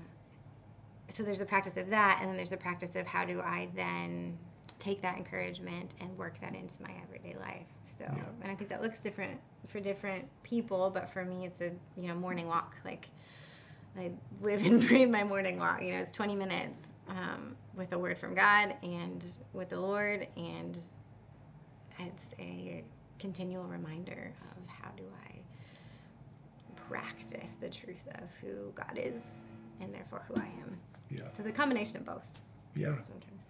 so 1.08 1.22
there's 1.22 1.40
a 1.40 1.46
practice 1.46 1.76
of 1.76 1.88
that 1.90 2.18
and 2.20 2.28
then 2.28 2.36
there's 2.36 2.52
a 2.52 2.56
practice 2.56 2.96
of 2.96 3.06
how 3.06 3.24
do 3.24 3.40
i 3.40 3.68
then 3.74 4.36
take 4.78 5.00
that 5.02 5.16
encouragement 5.16 5.94
and 6.00 6.16
work 6.16 6.38
that 6.40 6.54
into 6.54 6.80
my 6.82 6.90
everyday 7.02 7.36
life 7.38 7.66
so 7.86 8.04
Yeah. 8.04 8.22
and 8.42 8.50
i 8.50 8.54
think 8.54 8.68
that 8.70 8.82
looks 8.82 9.00
different 9.00 9.38
for 9.68 9.80
different 9.80 10.24
people 10.42 10.90
but 10.90 11.10
for 11.10 11.24
me 11.24 11.46
it's 11.46 11.60
a 11.60 11.70
you 11.96 12.08
know 12.08 12.14
morning 12.14 12.46
walk 12.48 12.76
like 12.84 13.08
I 13.96 14.12
live 14.42 14.64
and 14.64 14.80
breathe 14.86 15.08
my 15.10 15.24
morning 15.24 15.58
walk. 15.58 15.82
You 15.82 15.92
know, 15.94 15.98
it's 15.98 16.12
20 16.12 16.36
minutes 16.36 16.94
um, 17.08 17.56
with 17.74 17.92
a 17.94 17.98
word 17.98 18.16
from 18.16 18.32
God 18.32 18.74
and 18.84 19.26
with 19.52 19.70
the 19.70 19.80
Lord, 19.80 20.28
and 20.36 20.78
it's 21.98 22.30
a 22.38 22.84
continual 23.18 23.64
reminder 23.64 24.32
of 24.56 24.68
how 24.68 24.90
do 24.96 25.04
I 25.26 25.34
practice 26.88 27.56
the 27.60 27.68
truth 27.68 28.06
of 28.14 28.28
who 28.40 28.72
God 28.74 28.96
is 28.96 29.22
and 29.80 29.92
therefore 29.92 30.22
who 30.28 30.40
I 30.40 30.46
am. 30.46 30.78
Yeah. 31.10 31.20
So 31.32 31.40
it's 31.40 31.48
a 31.48 31.52
combination 31.52 31.98
of 31.98 32.06
both. 32.06 32.26
Yeah. 32.74 32.90
That's 32.90 33.08
what 33.08 33.16
I'm 33.16 33.20
trying 33.20 33.38
to 33.38 33.44
say. 33.44 33.48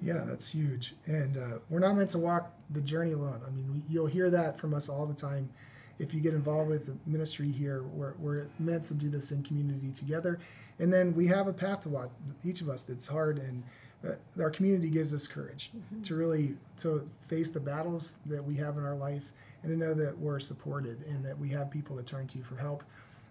Yeah, 0.00 0.24
that's 0.26 0.50
huge. 0.52 0.94
And 1.06 1.36
uh, 1.36 1.58
we're 1.68 1.80
not 1.80 1.96
meant 1.96 2.10
to 2.10 2.18
walk 2.18 2.52
the 2.70 2.80
journey 2.80 3.12
alone. 3.12 3.40
I 3.46 3.50
mean, 3.50 3.72
we, 3.72 3.82
you'll 3.88 4.06
hear 4.06 4.30
that 4.30 4.58
from 4.58 4.74
us 4.74 4.88
all 4.88 5.06
the 5.06 5.14
time. 5.14 5.50
If 5.98 6.14
you 6.14 6.20
get 6.20 6.32
involved 6.32 6.70
with 6.70 6.86
the 6.86 6.96
ministry 7.10 7.50
here, 7.50 7.82
we're, 7.82 8.14
we're 8.18 8.46
meant 8.60 8.84
to 8.84 8.94
do 8.94 9.08
this 9.08 9.32
in 9.32 9.42
community 9.42 9.90
together. 9.90 10.38
And 10.78 10.92
then 10.92 11.12
we 11.14 11.26
have 11.26 11.48
a 11.48 11.52
path 11.52 11.80
to 11.80 11.88
walk, 11.88 12.12
each 12.44 12.60
of 12.60 12.68
us, 12.68 12.84
that's 12.84 13.08
hard. 13.08 13.38
And 13.38 13.64
Uh, 14.06 14.12
our 14.40 14.50
community 14.50 14.90
gives 14.90 15.12
us 15.12 15.26
courage 15.26 15.70
mm-hmm. 15.76 16.02
to 16.02 16.14
really 16.14 16.54
to 16.76 17.08
face 17.26 17.50
the 17.50 17.60
battles 17.60 18.18
that 18.26 18.42
we 18.44 18.54
have 18.54 18.76
in 18.76 18.84
our 18.84 18.94
life 18.94 19.32
and 19.62 19.72
to 19.72 19.76
know 19.76 19.92
that 19.92 20.16
we're 20.16 20.38
supported 20.38 21.04
and 21.06 21.24
that 21.24 21.36
we 21.36 21.48
have 21.48 21.70
people 21.70 21.96
to 21.96 22.02
turn 22.02 22.26
to 22.28 22.38
for 22.42 22.56
help. 22.56 22.84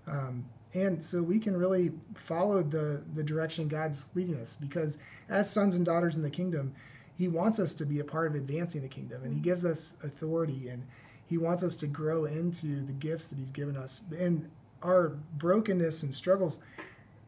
Um, 0.07 0.45
and 0.73 1.03
so 1.03 1.21
we 1.21 1.39
can 1.39 1.55
really 1.55 1.91
follow 2.15 2.61
the 2.61 3.03
the 3.15 3.23
direction 3.23 3.67
God's 3.67 4.07
leading 4.13 4.35
us 4.35 4.55
because 4.55 4.97
as 5.29 5.49
sons 5.49 5.75
and 5.75 5.85
daughters 5.85 6.15
in 6.15 6.23
the 6.23 6.29
kingdom, 6.29 6.73
He 7.17 7.27
wants 7.27 7.59
us 7.59 7.73
to 7.75 7.85
be 7.85 7.99
a 7.99 8.03
part 8.03 8.27
of 8.27 8.35
advancing 8.35 8.81
the 8.81 8.87
kingdom, 8.87 9.23
and 9.23 9.31
He 9.31 9.39
mm-hmm. 9.39 9.49
gives 9.49 9.65
us 9.65 9.95
authority, 10.03 10.67
and 10.67 10.83
He 11.25 11.37
wants 11.37 11.63
us 11.63 11.77
to 11.77 11.87
grow 11.87 12.25
into 12.25 12.81
the 12.85 12.93
gifts 12.93 13.29
that 13.29 13.39
He's 13.39 13.51
given 13.51 13.77
us. 13.77 14.01
And 14.17 14.49
our 14.83 15.17
brokenness 15.37 16.03
and 16.03 16.13
struggles, 16.13 16.59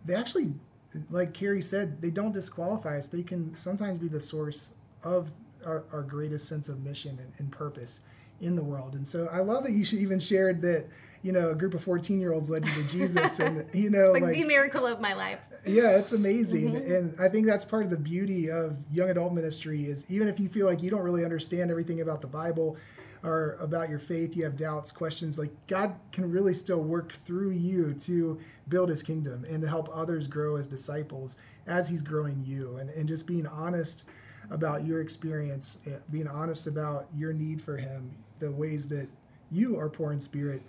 they 0.06 0.15
actually, 0.15 0.54
like 1.10 1.34
Carrie 1.34 1.62
said, 1.62 2.02
they 2.02 2.10
don't 2.10 2.34
disqualify 2.34 2.97
us. 2.97 3.08
They 3.08 3.23
can 3.23 3.54
sometimes 3.56 3.97
be 3.97 4.08
the 4.08 4.19
source 4.19 4.73
of 5.04 5.32
our, 5.65 5.84
our 5.91 6.02
greatest 6.04 6.47
sense 6.47 6.69
of 6.69 6.84
mission 6.84 7.17
and, 7.19 7.32
and 7.38 7.52
purpose 7.52 8.02
in 8.41 8.56
the 8.56 8.63
world. 8.63 8.95
And 8.95 9.08
so 9.08 9.28
I 9.32 9.39
love 9.39 9.63
that 9.65 9.73
you 9.73 9.84
should 9.84 9.99
even 9.99 10.19
shared 10.19 10.62
that, 10.62 10.88
you 11.23 11.32
know, 11.32 11.49
a 11.49 11.56
group 11.56 11.73
of 11.73 11.84
14 11.84 12.19
year 12.19 12.32
olds 12.34 12.49
led 12.49 12.65
you 12.65 12.73
to 12.73 12.88
Jesus 12.88 13.39
and, 13.39 13.65
you 13.73 13.89
know, 13.89 14.12
Like, 14.12 14.23
like, 14.23 14.36
the 14.36 14.45
miracle 14.45 14.88
of 14.88 15.02
my 15.02 15.13
life. 15.13 15.39
yeah, 15.65 15.97
it's 15.97 16.13
amazing. 16.13 16.73
Mm-hmm. 16.73 16.93
And 16.93 17.19
I 17.19 17.28
think 17.28 17.45
that's 17.45 17.65
part 17.65 17.84
of 17.84 17.89
the 17.89 17.97
beauty 17.97 18.49
of 18.49 18.78
young 18.91 19.10
adult 19.10 19.34
ministry 19.34 19.86
is 19.86 20.06
even 20.10 20.28
if 20.30 20.39
you 20.39 20.47
feel 20.47 20.65
like 20.65 20.82
you 20.82 20.89
don't 20.89 21.02
really 21.02 21.25
understand 21.25 21.69
everything 21.69 21.99
about 22.02 22.21
the 22.21 22.28
Bible 22.28 22.78
or 23.23 23.58
about 23.60 23.89
your 23.89 23.99
faith, 23.99 24.36
you 24.36 24.43
have 24.43 24.58
doubts, 24.58 24.91
questions, 24.91 25.38
like 25.38 25.51
God 25.67 25.95
can 26.12 26.32
really 26.32 26.53
still 26.53 26.82
work 26.82 27.12
through 27.12 27.51
you 27.51 27.93
to 28.01 28.39
build 28.67 28.89
his 28.89 29.03
kingdom 29.03 29.45
and 29.49 29.62
to 29.62 29.67
help 29.67 29.89
others 29.93 30.27
grow 30.27 30.55
as 30.55 30.67
disciples 30.67 31.38
as 31.67 31.89
he's 31.89 32.01
growing 32.01 32.43
you 32.45 32.77
and, 32.77 32.89
and 32.91 33.08
just 33.08 33.27
being 33.27 33.47
honest 33.47 34.05
about 34.49 34.86
your 34.86 35.01
experience, 35.01 35.77
eh, 35.86 35.97
being 36.12 36.27
honest 36.27 36.67
about 36.67 37.08
your 37.15 37.34
need 37.34 37.62
for 37.62 37.77
him, 37.77 38.12
the 38.39 38.51
ways 38.51 38.88
that 38.88 39.08
you 39.51 39.77
are 39.77 39.89
poor 39.89 40.13
in 40.13 40.21
spirit 40.21 40.62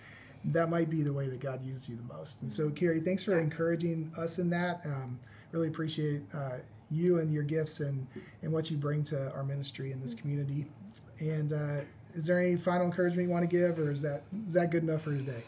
that 0.45 0.71
might 0.71 0.89
be 0.89 1.03
the 1.03 1.13
way 1.13 1.29
that 1.29 1.41
God 1.41 1.65
uses 1.65 1.89
you 1.89 1.97
the 1.97 2.15
most. 2.15 2.43
And 2.43 2.53
so, 2.53 2.71
Carrie, 2.71 3.01
thanks 3.01 3.23
for 3.23 3.39
encouraging 3.39 4.11
us 4.17 4.39
in 4.39 4.51
that. 4.51 4.81
Um, 4.85 5.19
really 5.53 5.69
appreciate 5.69 6.23
uh, 6.35 6.57
you 6.91 7.19
and 7.19 7.33
your 7.33 7.43
gifts 7.43 7.81
and, 7.81 8.07
and 8.43 8.53
what 8.53 8.71
you 8.71 8.77
bring 8.77 9.03
to 9.05 9.33
our 9.33 9.45
ministry 9.45 9.93
in 9.93 10.01
this 10.01 10.15
community. 10.15 10.67
And 11.19 11.53
uh, 11.53 11.81
is 12.15 12.27
there 12.27 12.41
any 12.41 12.57
final 12.57 12.87
encouragement 12.87 13.29
you 13.29 13.33
want 13.33 13.49
to 13.49 13.57
give, 13.57 13.79
or 13.79 13.91
is 13.91 14.03
that 14.03 14.23
is 14.49 14.55
that 14.55 14.71
good 14.71 14.83
enough 14.83 15.03
for 15.03 15.11
today? 15.11 15.43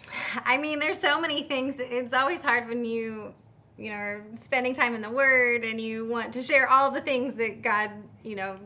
I 0.44 0.58
mean, 0.58 0.78
there's 0.78 1.00
so 1.00 1.20
many 1.20 1.42
things. 1.42 1.76
It's 1.78 2.14
always 2.14 2.42
hard 2.42 2.68
when 2.68 2.84
you, 2.84 3.34
you 3.78 3.90
know, 3.90 3.96
are 3.96 4.24
spending 4.40 4.74
time 4.74 4.94
in 4.94 5.02
the 5.02 5.10
Word 5.10 5.64
and 5.64 5.80
you 5.80 6.06
want 6.06 6.32
to 6.34 6.42
share 6.42 6.68
all 6.68 6.90
the 6.90 7.00
things 7.00 7.34
that 7.36 7.62
God, 7.62 7.90
you 8.22 8.36
know, 8.36 8.58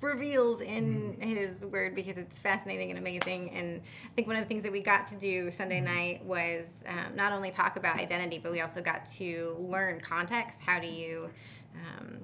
reveals 0.00 0.60
in 0.60 1.16
His 1.20 1.64
Word 1.64 1.94
because 1.94 2.18
it's 2.18 2.40
fascinating 2.40 2.90
and 2.90 2.98
amazing. 2.98 3.50
And 3.50 3.80
I 3.80 4.14
think 4.14 4.26
one 4.26 4.36
of 4.36 4.42
the 4.42 4.48
things 4.48 4.62
that 4.64 4.72
we 4.72 4.80
got 4.80 5.06
to 5.08 5.16
do 5.16 5.50
Sunday 5.50 5.80
night 5.80 6.24
was 6.24 6.84
um, 6.88 7.14
not 7.14 7.32
only 7.32 7.50
talk 7.50 7.76
about 7.76 7.98
identity, 7.98 8.38
but 8.38 8.52
we 8.52 8.60
also 8.60 8.82
got 8.82 9.04
to 9.12 9.56
learn 9.60 10.00
context. 10.00 10.60
How 10.62 10.80
do 10.80 10.86
you 10.86 11.30
um, 11.74 12.18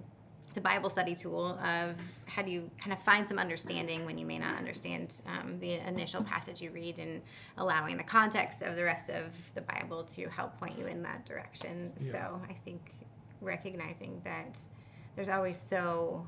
the 0.59 0.63
Bible 0.69 0.91
study 0.91 1.15
tool 1.15 1.57
of 1.63 1.95
how 2.27 2.43
do 2.43 2.51
you 2.51 2.69
kind 2.79 2.93
of 2.93 3.01
find 3.03 3.29
some 3.29 3.39
understanding 3.39 4.05
when 4.05 4.19
you 4.19 4.27
may 4.27 4.39
not 4.39 4.59
understand 4.59 5.23
um, 5.29 5.57
the 5.61 5.75
initial 5.87 6.21
passage 6.25 6.61
you 6.61 6.73
read 6.73 6.99
and 6.99 7.23
allowing 7.59 7.97
the 7.97 8.03
context 8.03 8.63
of 8.63 8.75
the 8.75 8.83
rest 8.83 9.09
of 9.09 9.27
the 9.55 9.61
Bible 9.61 10.03
to 10.03 10.29
help 10.29 10.59
point 10.59 10.77
you 10.77 10.87
in 10.87 11.01
that 11.05 11.25
direction. 11.25 11.93
Yeah. 12.01 12.11
So 12.11 12.43
I 12.51 12.55
think 12.65 12.91
recognizing 13.41 14.21
that 14.25 14.59
there's 15.15 15.29
always 15.29 15.57
so 15.57 16.27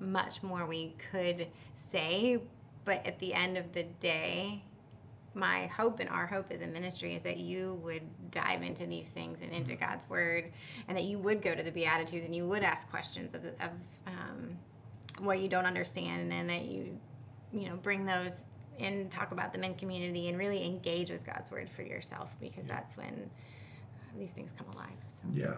much 0.00 0.42
more 0.42 0.66
we 0.66 0.96
could 1.12 1.46
say, 1.76 2.40
but 2.84 3.06
at 3.06 3.20
the 3.20 3.32
end 3.32 3.56
of 3.56 3.74
the 3.74 3.84
day, 3.84 4.64
my 5.34 5.66
hope 5.66 6.00
and 6.00 6.08
our 6.10 6.26
hope 6.26 6.50
as 6.50 6.60
a 6.60 6.66
ministry 6.66 7.14
is 7.14 7.22
that 7.22 7.38
you 7.38 7.80
would 7.82 8.02
dive 8.30 8.62
into 8.62 8.86
these 8.86 9.08
things 9.08 9.40
and 9.40 9.52
into 9.52 9.74
God's 9.76 10.08
word, 10.08 10.52
and 10.88 10.96
that 10.96 11.04
you 11.04 11.18
would 11.18 11.42
go 11.42 11.54
to 11.54 11.62
the 11.62 11.70
Beatitudes 11.70 12.26
and 12.26 12.34
you 12.34 12.46
would 12.46 12.62
ask 12.62 12.90
questions 12.90 13.34
of, 13.34 13.44
of 13.44 13.70
um, 14.06 14.56
what 15.20 15.38
you 15.40 15.48
don't 15.48 15.66
understand, 15.66 16.32
and 16.32 16.50
that 16.50 16.66
you, 16.66 16.98
you 17.52 17.68
know, 17.68 17.76
bring 17.76 18.04
those 18.04 18.44
and 18.78 19.10
talk 19.10 19.32
about 19.32 19.52
them 19.52 19.64
in 19.64 19.74
community 19.74 20.28
and 20.28 20.38
really 20.38 20.64
engage 20.64 21.10
with 21.10 21.24
God's 21.24 21.50
word 21.50 21.68
for 21.68 21.82
yourself 21.82 22.34
because 22.40 22.66
that's 22.66 22.96
when 22.96 23.30
these 24.18 24.32
things 24.32 24.52
come 24.52 24.66
alive. 24.72 24.88
So. 25.08 25.22
Yeah, 25.32 25.54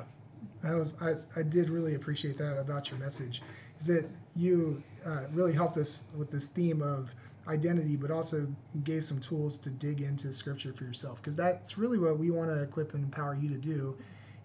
that 0.63 0.75
was 0.75 0.95
I, 1.01 1.15
I 1.39 1.43
did 1.43 1.71
really 1.71 1.95
appreciate 1.95 2.39
that 2.39 2.59
about 2.59 2.91
your 2.91 2.99
message, 2.99 3.43
is 3.81 3.87
that 3.87 4.07
you 4.37 4.83
uh, 5.07 5.25
really 5.33 5.53
helped 5.53 5.77
us 5.77 6.05
with 6.17 6.31
this 6.31 6.49
theme 6.49 6.83
of 6.83 7.15
identity, 7.49 7.97
but 7.97 8.11
also 8.11 8.47
gave 8.85 9.05
some 9.05 9.21
tools 9.21 9.59
to 9.59 9.71
dig 9.71 10.01
into 10.01 10.33
Scripture 10.33 10.73
for 10.73 10.85
yourself, 10.85 11.21
because 11.21 11.37
that's 11.37 11.77
really 11.79 11.99
what 11.99 12.19
we 12.19 12.31
want 12.31 12.51
to 12.51 12.63
equip 12.63 12.95
and 12.95 13.05
empower 13.05 13.35
you 13.35 13.49
to 13.49 13.59
do, 13.59 13.97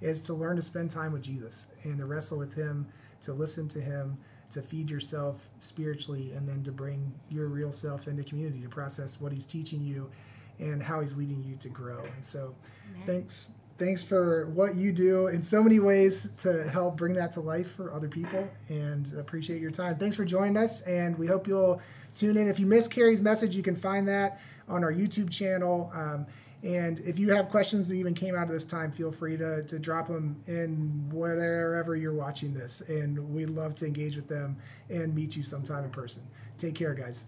is 0.02 0.22
to 0.22 0.34
learn 0.34 0.56
to 0.56 0.62
spend 0.62 0.92
time 0.92 1.12
with 1.12 1.22
Jesus 1.22 1.68
and 1.84 1.98
to 1.98 2.06
wrestle 2.06 2.40
with 2.40 2.54
Him, 2.54 2.88
to 3.22 3.34
listen 3.34 3.68
to 3.70 3.82
Him, 3.82 4.18
to 4.52 4.62
feed 4.62 4.90
yourself 4.90 5.48
spiritually, 5.60 6.32
and 6.34 6.48
then 6.48 6.64
to 6.64 6.72
bring 6.72 7.14
your 7.30 7.48
real 7.48 7.72
self 7.72 8.08
into 8.08 8.24
community 8.24 8.62
to 8.62 8.70
process 8.70 9.22
what 9.22 9.32
He's 9.32 9.46
teaching 9.46 9.82
you 9.82 10.10
and 10.60 10.82
how 10.82 11.02
He's 11.02 11.18
leading 11.18 11.44
you 11.44 11.56
to 11.58 11.70
grow. 11.70 12.04
And 12.04 12.26
so, 12.26 12.56
Amen. 12.94 13.06
thanks 13.06 13.52
thanks 13.80 14.04
for 14.04 14.48
what 14.50 14.76
you 14.76 14.92
do 14.92 15.28
in 15.28 15.42
so 15.42 15.64
many 15.64 15.80
ways 15.80 16.32
to 16.38 16.70
help 16.70 16.98
bring 16.98 17.14
that 17.14 17.32
to 17.32 17.40
life 17.40 17.76
for 17.76 17.94
other 17.94 18.08
people 18.08 18.48
and 18.68 19.14
appreciate 19.18 19.62
your 19.62 19.72
time. 19.72 19.98
Thanks 19.98 20.16
for 20.16 20.26
joining 20.26 20.58
us, 20.58 20.82
and 20.82 21.18
we 21.18 21.26
hope 21.26 21.48
you'll 21.48 21.82
tune 22.14 22.38
in. 22.38 22.48
If 22.48 22.60
you 22.60 22.66
missed 22.66 22.92
Carrie's 22.92 23.22
message, 23.22 23.56
you 23.56 23.64
can 23.64 23.76
find 23.76 24.08
that 24.08 24.40
on 24.68 24.84
our 24.84 24.94
YouTube 24.94 25.32
channel. 25.32 25.92
Um, 25.96 26.28
and 26.62 27.00
if 27.00 27.18
you 27.18 27.34
have 27.34 27.50
questions 27.50 27.88
that 27.88 27.96
even 27.96 28.14
came 28.14 28.36
out 28.36 28.44
of 28.44 28.50
this 28.50 28.66
time, 28.66 28.92
feel 28.92 29.12
free 29.12 29.38
to, 29.38 29.64
to 29.64 29.80
drop 29.80 30.08
them 30.08 30.42
in 30.48 31.10
wherever 31.10 31.96
you're 31.96 32.14
watching 32.14 32.54
this. 32.54 32.82
And 32.82 33.34
we'd 33.34 33.50
love 33.50 33.76
to 33.76 33.86
engage 33.86 34.18
with 34.18 34.28
them 34.28 34.58
and 34.90 35.16
meet 35.16 35.38
you 35.38 35.44
sometime 35.44 35.86
in 35.86 35.90
person. 35.90 36.24
Take 36.58 36.76
care, 36.76 36.94
guys. 36.94 37.28